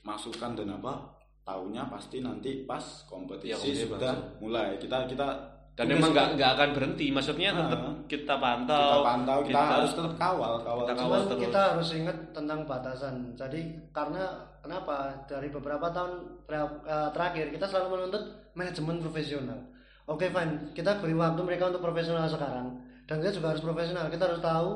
masukan 0.00 0.54
dan 0.54 0.68
apa 0.72 1.10
tahunya 1.40 1.82
pasti 1.86 2.18
nanti 2.18 2.62
pas 2.62 2.78
Ya, 2.80 3.06
kompetisi 3.08 3.50
kompetisi 3.52 3.82
sudah 3.84 3.98
langsung. 4.08 4.38
mulai 4.40 4.74
kita 4.76 5.06
kita 5.06 5.26
dan 5.72 5.84
memang 5.88 6.10
nggak 6.10 6.22
kita- 6.24 6.34
nggak 6.36 6.50
akan 6.52 6.68
berhenti 6.72 7.06
maksudnya 7.08 7.48
Ah. 7.50 7.58
tetap 7.64 7.80
kita 8.06 8.34
pantau 8.36 8.78
kita 8.78 9.02
pantau 9.04 9.38
kita, 9.42 9.62
harus 9.72 9.92
tetap 9.92 10.14
kawal 10.16 10.54
kawal 10.60 10.84
Kita 10.84 10.94
kawal 10.96 11.20
terus. 11.24 11.40
kita 11.40 11.60
harus 11.66 11.88
ingat 11.96 12.16
tentang 12.30 12.60
batasan. 12.62 13.14
Jadi 13.32 13.60
karena 13.90 14.24
kenapa 14.62 15.26
dari 15.26 15.50
beberapa 15.50 15.90
tahun 15.90 16.46
eh, 16.48 17.08
terakhir 17.10 17.50
kita 17.50 17.66
selalu 17.66 17.98
menuntut 17.98 18.24
manajemen 18.54 19.02
profesional. 19.02 19.58
Oke 20.06 20.30
fine, 20.30 20.74
kita 20.74 20.98
beri 21.02 21.14
waktu 21.14 21.42
mereka 21.42 21.70
untuk 21.70 21.82
profesional 21.82 22.26
sekarang 22.30 22.78
dan 23.10 23.18
kita 23.18 23.42
juga 23.42 23.52
harus 23.54 23.62
profesional. 23.62 24.06
Kita 24.06 24.24
harus 24.30 24.40
tahu 24.40 24.68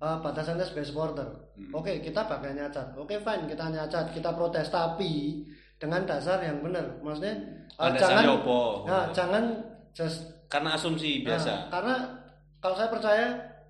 eh, 0.00 0.18
batasannya 0.24 0.64
sebagai 0.64 0.88
supporter. 0.88 1.28
Hmm. 1.54 1.76
Oke 1.76 2.00
kita 2.00 2.24
bakal 2.24 2.56
nyacat. 2.56 2.96
Oke 2.96 3.20
fine 3.20 3.44
kita 3.44 3.68
nyacat, 3.68 4.10
kita 4.16 4.32
protes 4.32 4.72
tapi 4.72 5.44
dengan 5.76 6.04
dasar 6.08 6.40
yang 6.40 6.64
benar. 6.64 7.00
Maksudnya 7.04 7.36
Ada 7.76 7.96
jangan 7.96 8.24
opo? 8.40 8.84
nah, 8.84 9.08
jangan 9.12 9.44
just 9.96 10.28
karena 10.50 10.74
asumsi 10.74 11.22
Nah, 11.22 11.32
biasa 11.32 11.52
karena 11.70 11.94
kalau 12.60 12.74
saya 12.76 12.88
percaya 12.90 13.26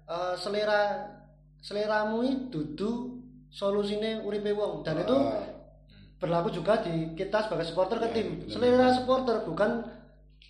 eh, 0.07 0.35
selera 0.39 0.83
seleramu 1.61 2.25
itu 2.25 2.75
dudu 2.75 3.20
solusine 3.51 4.23
uripe 4.23 4.55
wong 4.55 4.81
dan 4.83 5.03
itu 5.03 5.13
Ah, 5.13 5.43
berlaku 6.17 6.53
juga 6.53 6.79
di 6.81 7.13
kita 7.15 7.45
sebagai 7.45 7.67
supporter 7.67 7.99
ke 7.99 8.09
Ya, 8.09 8.15
tim. 8.15 8.29
benar. 8.39 8.51
Selera 8.51 8.89
supporter 8.93 9.37
bukan 9.43 9.71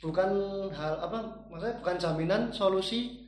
bukan 0.00 0.28
hal 0.72 0.94
apa 0.98 1.18
maksudnya 1.48 1.76
bukan 1.78 1.96
jaminan 1.96 2.42
solusi 2.50 3.26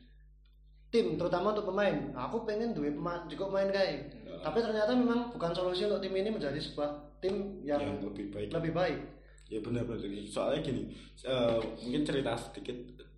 tim 0.88 1.16
terutama 1.16 1.56
untuk 1.56 1.68
pemain. 1.68 2.12
Nah, 2.12 2.28
aku 2.28 2.44
pengen 2.44 2.76
duit 2.76 2.92
pemain 2.92 3.24
juga 3.24 3.48
main 3.48 3.68
kayak. 3.68 4.12
Ya. 4.12 4.36
Tapi 4.42 4.58
ternyata 4.60 4.92
memang 4.92 5.32
bukan 5.32 5.52
solusi 5.52 5.88
untuk 5.88 6.00
tim 6.00 6.12
ini 6.12 6.28
menjadi 6.28 6.58
sebuah 6.58 6.90
tim 7.22 7.62
yang, 7.62 7.80
yang 7.80 7.96
lebih 8.02 8.28
baik 8.28 8.48
lebih 8.50 8.72
baik. 8.74 8.98
ya 9.46 9.60
benar-benar 9.60 10.00
soalnya 10.26 10.64
gini 10.64 10.82
eh, 11.22 11.60
mungkin 11.84 12.02
cerita 12.02 12.32
sedikit 12.34 12.72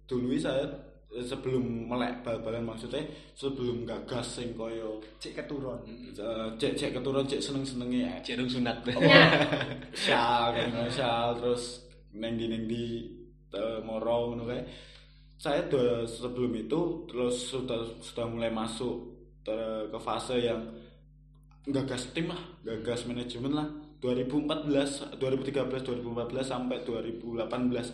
dulu 0.04 0.34
saya 0.34 0.66
sebelum 1.22 1.86
melek 1.86 2.26
bal-balan 2.26 2.66
maksudnya 2.66 3.04
sebelum 3.38 3.86
gagas 3.86 4.42
sing 4.42 4.50
koyo 4.58 4.98
Cek 5.22 5.38
keturun. 5.44 5.78
eh, 6.10 6.48
cek 6.58 6.74
cek 6.74 6.90
keturun 6.98 7.22
cek 7.22 7.38
seneng 7.38 7.62
senengnya 7.62 8.18
cerung 8.26 8.50
sunat. 8.50 8.82
Syal 10.06 10.50
kan 10.50 10.90
syal 10.90 11.38
terus 11.38 11.86
neng 12.10 12.34
di 12.34 12.50
neng 12.50 12.66
di 12.66 13.06
eh, 13.54 13.78
moro 13.86 14.34
ngono 14.34 14.50
kae. 14.50 14.62
Saya 15.38 15.62
udah 15.70 16.02
sebelum 16.08 16.50
itu 16.56 17.06
terus 17.06 17.52
sudah 17.52 17.78
sudah 18.02 18.26
mulai 18.26 18.50
masuk 18.50 19.14
ter- 19.46 19.86
ke 19.92 19.98
fase 20.00 20.40
yang 20.40 20.62
gagas 21.68 22.10
tim 22.10 22.32
lah 22.32 22.42
gagas 22.66 23.06
manajemen 23.06 23.54
lah. 23.54 23.68
2014 24.02 25.16
2013 25.16 25.80
2014 25.80 26.44
sampai 26.44 26.84
2018 26.84 27.40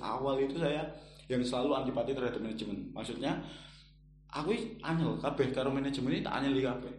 awal 0.03 0.43
itu 0.43 0.59
saya 0.59 0.83
yang 1.31 1.43
selalu 1.47 1.79
antipati 1.79 2.11
terhadap 2.11 2.43
manajemen. 2.43 2.91
Maksudnya 2.91 3.39
aku 4.35 4.51
anyel 4.83 5.15
kabeh 5.23 5.55
karo 5.55 5.71
manajemen 5.71 6.19
ini 6.19 6.27
tak 6.27 6.43
anyeli 6.43 6.67
kabeh. 6.67 6.91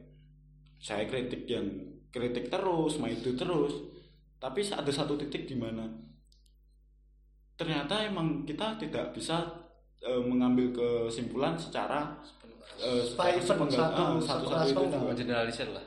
Saya 0.80 1.04
kritik 1.06 1.44
yang 1.46 1.68
kritik 2.10 2.48
terus 2.48 2.96
maidu 2.98 3.36
terus. 3.36 3.76
Tapi 4.40 4.64
ada 4.72 4.90
satu 4.90 5.20
titik 5.20 5.46
di 5.46 5.60
mana 5.60 5.86
ternyata 7.62 8.02
emang 8.02 8.42
kita 8.42 8.74
tidak 8.82 9.14
bisa 9.14 9.46
eh, 10.02 10.24
mengambil 10.26 10.74
kesimpulan 10.74 11.54
secara 11.54 12.18
eh, 12.78 13.04
event, 13.04 13.40
sepenggal- 13.40 13.92
satu- 13.92 14.02
ah, 14.02 14.18
satu 14.18 14.46
satu 14.48 14.58
individu. 14.64 14.82
enggak. 14.88 15.02
mengeneralisir 15.08 15.68
lah 15.70 15.84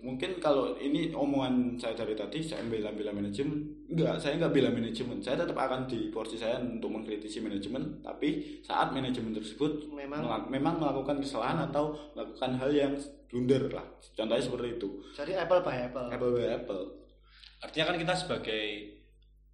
mungkin 0.00 0.30
kalau 0.38 0.64
ini 0.76 1.10
omongan 1.10 1.54
saya 1.74 1.94
dari 1.94 2.12
tadi 2.12 2.38
saya 2.40 2.62
bela-bela 2.62 3.10
manajemen 3.10 3.58
enggak 3.86 4.16
saya 4.16 4.32
enggak 4.34 4.52
bela 4.52 4.70
manajemen 4.70 5.18
saya 5.18 5.36
tetap 5.38 5.56
akan 5.56 5.84
di 5.84 6.08
porsi 6.08 6.34
saya 6.34 6.56
untuk 6.58 6.88
mengkritisi 6.90 7.38
manajemen 7.38 8.00
tapi 8.00 8.28
saat 8.60 8.90
manajemen 8.90 9.32
tersebut 9.32 9.88
Memang 9.88 10.20
melak- 10.22 10.48
memang 10.48 10.74
melakukan 10.76 11.18
kesalahan 11.18 11.64
atau 11.64 11.92
melakukan 12.12 12.50
hal 12.54 12.70
yang 12.70 12.92
blunder 13.26 13.68
lah 13.68 13.84
contohnya 14.12 14.40
seperti 14.40 14.68
itu 14.74 14.88
jadi 15.12 15.42
apple 15.42 15.60
by 15.60 15.76
apple. 15.82 16.06
apple 16.08 16.30
by 16.32 16.46
apple 16.48 16.82
artinya 17.58 17.84
kan 17.86 17.96
kita 17.98 18.14
sebagai 18.14 18.64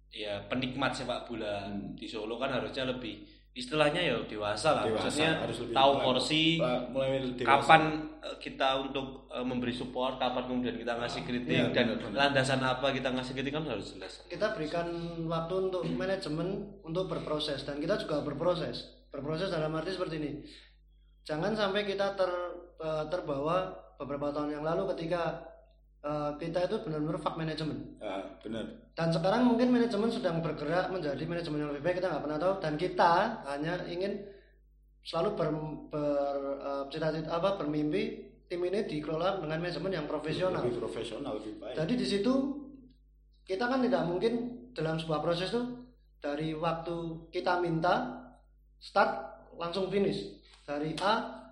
ya 0.09 0.37
penikmat 0.45 0.93
sepak 0.93 1.25
bola 1.25 1.65
Hmm. 1.65 1.91
di 1.91 2.05
Solo 2.05 2.37
kan 2.37 2.51
harusnya 2.51 2.85
lebih 2.85 3.25
istilahnya 3.53 4.01
ya 4.01 4.17
dewasa 4.19 4.73
lah 4.73 4.83
Dewasa, 4.83 5.05
maksudnya 5.05 5.31
harus 5.39 5.57
lebih 5.59 5.75
tahu 5.75 5.91
mulai- 5.91 6.03
porsi 6.03 6.43
mulai 6.89 7.09
dewasa. 7.31 7.45
kapan 7.45 7.81
eh, 8.19 8.35
kita 8.39 8.69
untuk 8.81 9.05
eh, 9.29 9.41
memberi 9.41 9.69
support 9.71 10.17
kapan 10.17 10.43
kemudian 10.43 10.73
kita 10.75 10.93
ngasih 10.95 11.21
kritik 11.21 11.53
Iya, 11.53 11.69
dan 11.69 11.85
benar, 11.87 12.01
benar. 12.03 12.17
landasan 12.19 12.59
apa 12.59 12.89
kita 12.89 13.09
ngasih 13.09 13.33
kritik 13.33 13.53
kan 13.53 13.63
harus 13.63 13.93
jelas 13.93 14.25
kita 14.25 14.51
berikan 14.51 14.89
waktu 15.23 15.53
untuk 15.63 15.85
manajemen 15.87 16.49
untuk 16.81 17.05
berproses 17.07 17.61
dan 17.61 17.77
kita 17.77 17.93
juga 17.95 18.21
berproses 18.21 18.89
berproses 19.07 19.47
dalam 19.47 19.69
arti 19.71 19.91
seperti 19.91 20.17
ini 20.17 20.31
jangan 21.21 21.53
sampai 21.53 21.85
kita 21.85 22.17
ter 22.17 22.31
eh, 22.79 23.05
terbawa 23.07 23.69
beberapa 23.95 24.33
tahun 24.33 24.49
yang 24.51 24.65
lalu 24.65 24.89
ketika 24.91 25.52
eh, 26.03 26.31
kita 26.35 26.67
itu 26.67 26.75
benar-benar 26.83 27.19
fuck 27.23 27.39
manajemen 27.39 27.95
Ah, 28.03 28.21
benar. 28.43 28.67
Dan 28.93 29.09
sekarang 29.09 29.49
mungkin 29.49 29.73
manajemen 29.73 30.11
sedang 30.13 30.43
bergerak 30.43 30.93
menjadi 30.93 31.23
manajemen 31.25 31.65
yang 31.65 31.71
lebih 31.73 31.83
baik 31.87 31.97
kita 31.97 32.13
nggak 32.13 32.23
pernah 32.29 32.39
tahu. 32.39 32.53
Dan 32.61 32.73
kita 32.77 33.13
hanya 33.49 33.73
ingin 33.89 34.21
selalu 35.01 35.29
ber, 35.33 35.49
ber 35.89 36.37
eh, 36.61 36.83
cita-cita 36.91 37.31
apa 37.31 37.57
bermimpi 37.57 38.29
tim 38.45 38.61
ini 38.67 38.85
dikelola 38.85 39.41
dengan 39.41 39.57
manajemen 39.63 39.91
yang 39.95 40.05
profesional. 40.05 40.61
Lebih 40.61 40.77
profesional 40.83 41.41
lebih 41.41 41.57
baik. 41.57 41.75
Jadi 41.79 41.93
di 41.97 42.05
situ 42.05 42.33
kita 43.47 43.65
kan 43.65 43.81
tidak 43.81 44.03
mungkin 44.05 44.33
dalam 44.77 44.99
sebuah 44.99 45.19
proses 45.23 45.49
tuh 45.49 45.89
dari 46.21 46.53
waktu 46.55 47.27
kita 47.33 47.59
minta 47.59 48.21
start 48.77 49.11
langsung 49.57 49.89
finish. 49.89 50.37
Dari 50.63 50.95
A 51.01 51.43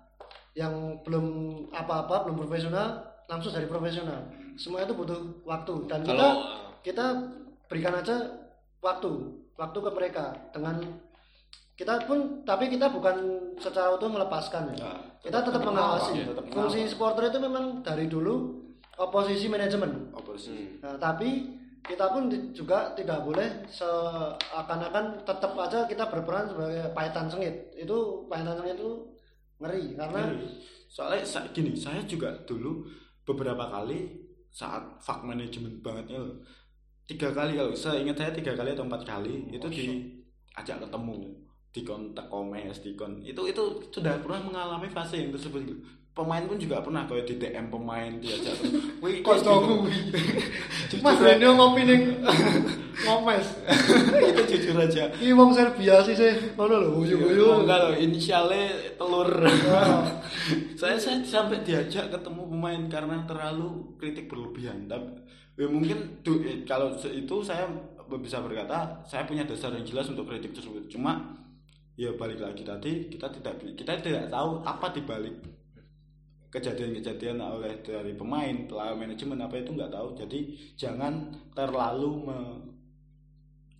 yang 0.52 1.00
belum 1.00 1.26
apa-apa 1.72 2.28
belum 2.28 2.44
profesional 2.44 3.00
langsung 3.24 3.56
dari 3.56 3.64
profesional 3.64 4.41
semua 4.54 4.82
itu 4.82 4.92
butuh 4.92 5.20
waktu 5.42 5.74
dan 5.86 6.00
kita 6.00 6.12
kalau 6.12 6.30
kita 6.80 7.06
berikan 7.66 7.94
aja 7.94 8.16
waktu 8.78 9.10
waktu 9.54 9.78
ke 9.78 9.90
mereka 9.90 10.24
dengan 10.50 10.76
kita 11.72 12.04
pun 12.04 12.42
tapi 12.42 12.68
kita 12.68 12.88
bukan 12.88 13.16
secara 13.56 13.94
utuh 13.94 14.06
melepaskan 14.06 14.74
ya 14.74 14.78
Nah, 14.82 14.98
kita 15.22 15.38
tetap 15.40 15.62
mengawasi 15.62 16.10
ya, 16.18 16.26
tetap 16.28 16.44
fungsi 16.46 16.82
mengawasi. 16.82 16.90
supporter 16.90 17.24
itu 17.30 17.38
memang 17.38 17.64
dari 17.80 18.06
dulu 18.06 18.34
oposisi 18.96 19.46
manajemen 19.46 20.10
oposisi 20.12 20.50
Hmm. 20.52 20.82
Nah, 20.82 20.94
tapi 20.98 21.30
kita 21.82 22.10
pun 22.10 22.30
juga 22.54 22.94
tidak 22.94 23.26
boleh 23.26 23.66
seakan-akan 23.66 25.22
tetap 25.22 25.50
aja 25.56 25.82
kita 25.86 26.06
berperan 26.06 26.46
sebagai 26.46 26.90
pahitan 26.90 27.26
sengit. 27.26 27.74
Itu 27.74 28.26
pahitan 28.26 28.54
sengit 28.54 28.78
itu 28.78 28.90
ngeri 29.58 29.94
karena 29.94 30.20
Ngeri. 30.26 30.46
soalnya 30.86 31.22
gini 31.50 31.74
saya 31.74 32.02
juga 32.02 32.34
dulu 32.42 32.82
beberapa 33.22 33.66
kali 33.66 34.21
saat 34.52 34.84
fuck 35.00 35.24
manajemen 35.24 35.80
bangetnya 35.80 36.20
loh, 36.20 36.36
tiga 37.08 37.32
kali 37.32 37.56
kalau 37.56 37.72
saya 37.72 38.04
ingat 38.04 38.20
saya 38.20 38.30
tiga 38.36 38.52
kali 38.52 38.76
atau 38.76 38.84
empat 38.84 39.02
kali 39.02 39.48
itu 39.48 39.66
diajak 39.72 40.76
ketemu 40.84 41.32
di 41.72 41.80
kontak 41.88 42.28
komes 42.28 42.84
di 42.84 42.92
kon 42.92 43.24
itu 43.24 43.40
itu 43.48 43.62
sudah 43.88 44.20
pernah 44.20 44.44
mengalami 44.44 44.92
fase 44.92 45.24
yang 45.24 45.32
tersebut 45.32 45.64
pemain 46.12 46.44
pun 46.44 46.56
juga 46.56 46.84
pernah 46.84 47.08
kayak 47.08 47.24
di 47.24 47.34
DM 47.36 47.66
pemain 47.68 48.12
diajak 48.20 48.52
Wih, 49.02 49.24
kos 49.24 49.40
jujur- 49.46 49.88
Mas 51.00 51.18
Rene 51.18 51.46
ngopi 51.48 51.82
ning 51.82 52.02
ngopes. 53.02 53.46
itu 54.30 54.42
jujur 54.46 54.76
aja. 54.78 55.08
Iki 55.10 55.32
wong 55.32 55.50
Serbia 55.50 55.98
sih 56.04 56.12
sih. 56.12 56.52
Ngono 56.54 56.74
lho 56.78 56.88
Oh, 56.92 57.00
guyu-guyu. 57.00 57.64
enggak 57.64 57.78
loh 57.80 57.94
inisialnya 57.96 58.68
telur. 58.94 59.26
Oh. 59.32 60.04
saya 60.76 60.94
saya 60.94 61.18
sampai 61.24 61.64
diajak 61.64 62.12
ketemu 62.12 62.42
pemain 62.46 62.82
karena 62.86 63.24
terlalu 63.24 63.96
kritik 63.96 64.28
berlebihan. 64.28 64.86
Tapi 64.86 65.18
ya 65.56 65.66
mungkin 65.66 66.22
du- 66.22 66.44
eh, 66.44 66.62
kalau 66.62 66.92
itu 66.94 67.36
saya 67.40 67.66
bisa 68.12 68.38
berkata 68.38 69.00
saya 69.02 69.24
punya 69.24 69.42
dasar 69.42 69.72
yang 69.72 69.82
jelas 69.82 70.06
untuk 70.06 70.28
kritik 70.28 70.52
tersebut. 70.52 70.86
Cuma 70.86 71.40
ya 71.96 72.12
balik 72.14 72.38
lagi 72.38 72.62
tadi 72.62 73.08
kita 73.08 73.32
tidak 73.32 73.56
kita 73.74 73.98
tidak 73.98 74.28
tahu 74.28 74.60
apa 74.62 74.92
dibalik 74.92 75.40
kejadian-kejadian 76.52 77.40
oleh 77.40 77.80
dari 77.80 78.12
pemain 78.12 78.68
pelayan 78.68 79.00
manajemen 79.00 79.40
apa 79.40 79.56
itu 79.56 79.72
nggak 79.72 79.88
tahu. 79.88 80.12
Jadi 80.12 80.38
jangan 80.76 81.32
terlalu 81.56 82.28
me- 82.28 82.60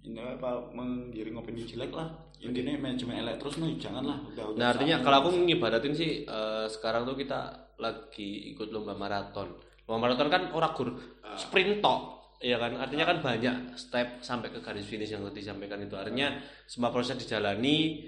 ini 0.03 0.19
apa 0.19 0.73
menggiring 0.73 1.37
opini 1.37 1.63
jelek 1.69 1.93
lah. 1.93 2.09
Intinya 2.43 2.75
manajemen 2.75 3.23
elek 3.23 3.39
terus 3.39 3.61
nih 3.61 3.79
janganlah. 3.79 4.19
Udah 4.35 4.45
udah 4.51 4.59
Nah 4.59 4.67
artinya 4.75 4.97
kalau 5.05 5.17
aku 5.23 5.29
ngibaratin 5.47 5.95
sih 5.95 6.25
eh, 6.27 6.67
sekarang 6.67 7.07
tuh 7.07 7.15
kita 7.15 7.71
lagi 7.79 8.57
ikut 8.57 8.73
lomba 8.73 8.97
maraton. 8.97 9.53
Lomba 9.87 10.09
maraton 10.09 10.33
kan 10.33 10.51
orang 10.51 10.73
gur 10.75 10.89
sprint 11.37 11.79
tok, 11.85 12.01
ya 12.43 12.57
kan? 12.59 12.75
Artinya 12.81 13.05
kan 13.07 13.23
banyak 13.23 13.77
step 13.79 14.25
sampai 14.25 14.51
ke 14.51 14.59
garis 14.59 14.89
finish 14.89 15.13
yang 15.13 15.23
disampaikan 15.31 15.79
itu. 15.79 15.95
Artinya 15.95 16.35
semua 16.67 16.91
proses 16.91 17.15
dijalani 17.15 18.03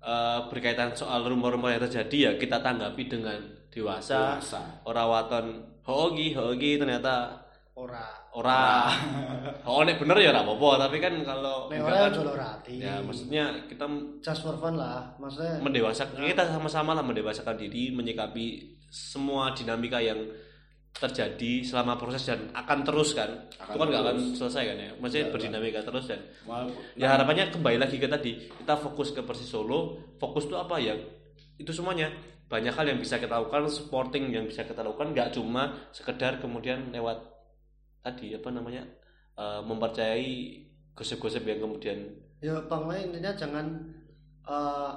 eh, 0.00 0.40
berkaitan 0.48 0.96
soal 0.96 1.26
rumor-rumor 1.28 1.68
yang 1.74 1.84
terjadi 1.84 2.16
ya 2.16 2.32
kita 2.40 2.64
tanggapi 2.64 3.02
dengan 3.12 3.63
dewasa. 3.74 4.38
Dewasa. 4.38 4.62
Orang 4.84 5.06
waton 5.10 5.46
hoki 5.82 6.30
hoki 6.30 6.78
ternyata 6.78 7.42
Ora. 7.74 8.06
ora. 8.30 8.86
oh 9.66 9.82
nek 9.82 9.98
bener 9.98 10.14
ya 10.16 10.30
ora 10.30 10.46
apa-apa, 10.46 10.86
tapi 10.86 11.02
kan 11.02 11.10
kalau 11.26 11.66
Nek 11.66 11.82
ora 11.82 12.06
kan, 12.06 12.22
lorati. 12.22 12.78
ya 12.78 13.02
maksudnya 13.02 13.50
kita 13.66 13.82
just 14.22 14.46
for 14.46 14.54
fun 14.54 14.78
lah. 14.78 15.10
Maksudnya 15.18 15.58
mendewasakan 15.58 16.22
kita 16.22 16.46
sama-sama 16.48 16.94
lah 16.94 17.02
mendewasakan 17.02 17.58
diri 17.58 17.90
menyikapi 17.90 18.62
semua 18.86 19.50
dinamika 19.50 19.98
yang 19.98 20.22
terjadi 20.94 21.66
selama 21.66 21.98
proses 21.98 22.22
dan 22.22 22.54
akan 22.54 22.86
terus 22.86 23.18
kan 23.18 23.26
Akan 23.58 23.74
itu 23.74 23.78
kan 23.82 23.86
nggak 23.90 24.02
akan 24.06 24.16
selesai 24.30 24.62
kan 24.62 24.76
ya 24.78 24.90
maksudnya 24.94 25.26
Iya, 25.26 25.32
berdinamika 25.34 25.80
terus 25.82 26.04
dan 26.06 26.20
Walaupun- 26.46 26.78
ya 26.94 27.06
harapannya 27.10 27.50
kembali 27.50 27.78
lagi 27.82 27.98
ke 27.98 28.06
tadi 28.06 28.32
kita 28.46 28.78
fokus 28.78 29.10
ke 29.10 29.26
Persis 29.26 29.50
Solo 29.50 29.98
fokus 30.14 30.46
itu 30.46 30.54
apa 30.54 30.78
ya 30.78 30.94
itu 31.58 31.74
semuanya 31.74 32.14
banyak 32.44 32.74
hal 32.76 32.86
yang 32.86 33.00
bisa 33.00 33.16
kita 33.18 33.34
lakukan 33.34 33.66
supporting 33.66 34.30
yang 34.30 34.44
bisa 34.44 34.62
kita 34.62 34.84
lakukan 34.84 35.10
nggak 35.12 35.32
cuma 35.34 35.74
sekedar 35.90 36.38
kemudian 36.38 36.92
lewat 36.92 37.18
tadi 38.00 38.36
apa 38.36 38.48
namanya 38.52 38.84
eh, 39.34 39.60
mempercayai 39.64 40.32
gosip-gosip 40.94 41.42
yang 41.42 41.58
kemudian 41.64 41.98
ya 42.38 42.54
pokoknya 42.68 43.00
intinya 43.08 43.32
jangan 43.34 43.66
eh 44.44 44.92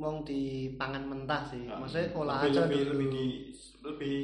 wong 0.00 0.24
dipangan 0.24 1.04
mentah 1.04 1.44
sih. 1.44 1.68
Maksudnya 1.68 2.08
olah 2.16 2.40
lebih, 2.40 2.50
aja 2.56 2.60
lebih, 2.64 2.78
dulu. 2.80 2.90
lebih, 2.96 3.08
di- 3.12 3.40
lebih 3.84 4.16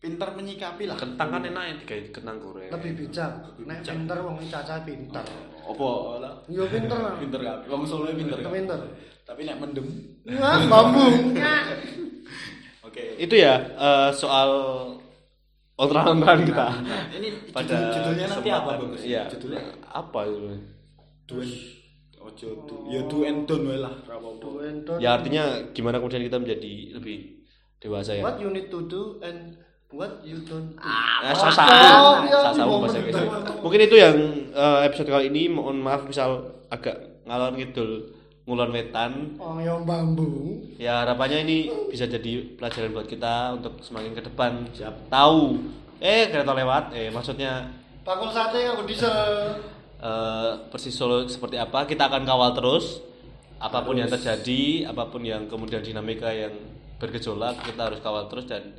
pintar 0.00 0.32
menyikapi 0.32 0.88
lah 0.88 0.96
kentang 0.96 1.28
kan 1.28 1.44
enak 1.44 1.64
ya 1.64 1.74
digawe 1.80 2.02
kentang 2.08 2.36
goreng 2.40 2.72
lebih 2.72 2.92
bijak. 2.96 3.32
Lebih 3.56 3.64
Nek 3.68 3.78
pinter 3.84 4.18
wong 4.20 4.36
caca 4.48 4.76
pinter. 4.84 5.24
opo 5.60 6.16
lah 6.20 6.40
Yo 6.48 6.64
pinter 6.68 6.98
lah. 7.00 7.14
pinter 7.24 7.40
kan 7.40 7.56
wong 7.68 7.82
Solo 7.84 8.08
pinter 8.12 8.38
kan 8.40 8.52
Pinter. 8.52 8.80
Tapi 9.30 9.46
nek 9.46 9.62
mendem. 9.62 9.86
Wah, 10.26 10.58
bambu. 10.66 11.06
oke. 12.82 13.04
Itu 13.14 13.34
ya 13.38 13.62
eh, 13.62 14.10
soal 14.10 14.50
obrolan 15.78 16.42
kita. 16.42 16.66
Nah, 16.82 17.06
ini 17.14 17.28
pada 17.54 17.94
judul, 17.94 17.94
judulnya 17.94 18.26
nanti 18.26 18.50
apa 18.50 18.70
bagus 18.74 19.02
iya. 19.06 19.30
Judulnya? 19.30 19.62
Apa 19.86 20.26
itu 20.26 20.50
do 21.30 21.38
and 21.38 21.54
ojo 22.18 22.48
do 22.66 22.76
ya 22.90 23.00
do 23.06 23.22
and 23.22 23.46
don't 23.46 23.70
wae 23.70 23.78
lah. 23.78 23.94
Ra 24.02 24.18
apa-apa. 24.18 24.42
Do 24.42 24.50
and 24.66 24.82
don't. 24.82 24.98
ya 24.98 25.14
artinya 25.14 25.44
gimana 25.70 26.02
kemudian 26.02 26.26
kita 26.26 26.42
menjadi 26.42 26.72
lebih 26.98 27.46
dewasa 27.78 28.18
ya? 28.18 28.26
What 28.26 28.42
you 28.42 28.50
need 28.50 28.66
to 28.66 28.82
do 28.90 29.22
and 29.22 29.54
what 29.94 30.26
you 30.26 30.42
don't 30.42 30.74
do. 30.74 30.82
Sasamu 31.38 31.70
iya, 32.26 32.38
sasamu 32.50 32.66
iya, 32.66 32.82
bahasa. 32.82 32.98
Inggris. 32.98 33.16
mungkin 33.62 33.80
itu 33.86 33.94
yang 33.96 34.16
eh, 34.50 34.78
episode 34.90 35.06
kali 35.06 35.30
ini 35.30 35.46
mohon 35.46 35.78
maaf 35.78 36.02
misal 36.02 36.50
agak 36.66 37.22
ngalor 37.30 37.54
ngidul 37.54 38.19
ngulon 38.50 38.74
wetan. 38.74 39.38
Oh, 39.38 39.62
yang 39.62 39.86
bambu. 39.86 40.58
ya 40.74 41.06
harapannya 41.06 41.46
ini 41.46 41.58
bisa 41.86 42.10
jadi 42.10 42.58
pelajaran 42.58 42.90
buat 42.90 43.06
kita 43.06 43.54
untuk 43.54 43.78
semakin 43.78 44.10
ke 44.10 44.22
depan. 44.26 44.66
Tahu. 45.06 45.40
Eh 46.02 46.34
kereta 46.34 46.50
lewat. 46.50 46.90
Eh 46.90 47.14
maksudnya 47.14 47.70
Bakul 48.02 48.34
sate 48.34 48.66
aku 48.66 48.82
diesel. 48.90 49.54
eh, 50.02 50.50
Persis 50.72 50.96
Solo 50.96 51.22
seperti 51.30 51.54
apa 51.60 51.86
kita 51.86 52.10
akan 52.10 52.26
kawal 52.26 52.50
terus. 52.58 52.98
Apa 53.60 53.84
pun 53.84 53.94
yang 53.94 54.08
terjadi 54.08 54.88
apa 54.88 55.06
pun 55.12 55.20
yang 55.20 55.44
kemudian 55.46 55.84
dinamika 55.84 56.32
yang 56.32 56.50
bergejolak 56.96 57.60
kita 57.62 57.92
harus 57.92 58.00
kawal 58.00 58.24
terus 58.26 58.48
dan 58.48 58.72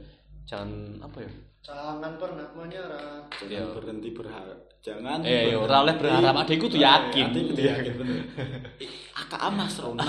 jangan 0.50 1.00
apa 1.06 1.22
ya 1.22 1.32
Jangan 1.62 2.18
pernah 2.18 2.48
menyerah. 2.52 3.22
jangan 3.32 3.48
Iya. 3.48 3.64
berhenti 3.72 4.10
berharap 4.12 4.60
jangan 4.82 5.22
Eh, 5.22 5.54
yo, 5.54 5.62
ora 5.62 5.86
oleh 5.86 5.94
berharap, 5.94 6.34
adikku 6.36 6.66
tuh 6.66 6.82
yakin. 6.82 7.30
adikku 7.30 7.54
tuh 7.54 7.64
yakin 7.64 7.94
bener 7.96 8.18
aka 9.22 9.46
Mas 9.48 9.78
Rona 9.78 10.02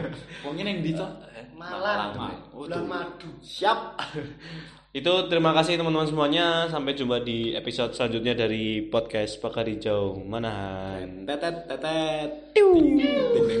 wong 0.42 0.56
yang 0.56 0.80
di 0.80 0.90
Cok? 0.90 1.10
Malang. 1.54 2.16
Malang. 2.16 2.40
Bulan 2.48 2.72
tuh. 2.72 2.84
madu. 2.88 3.28
siap 3.38 4.00
itu 4.96 5.12
terima 5.28 5.52
kasih 5.52 5.76
teman-teman 5.76 6.08
semuanya 6.08 6.46
sampai 6.66 6.94
jumpa 6.94 7.20
di 7.20 7.52
episode 7.52 7.92
selanjutnya 7.92 8.32
dari 8.34 8.88
podcast 8.88 9.36
Pakar 9.38 9.66
Hijau 9.66 10.16
Manahan 10.18 11.28
tetet 11.28 11.68
tetet 11.68 12.30
ding 12.54 12.96
ding 12.96 13.60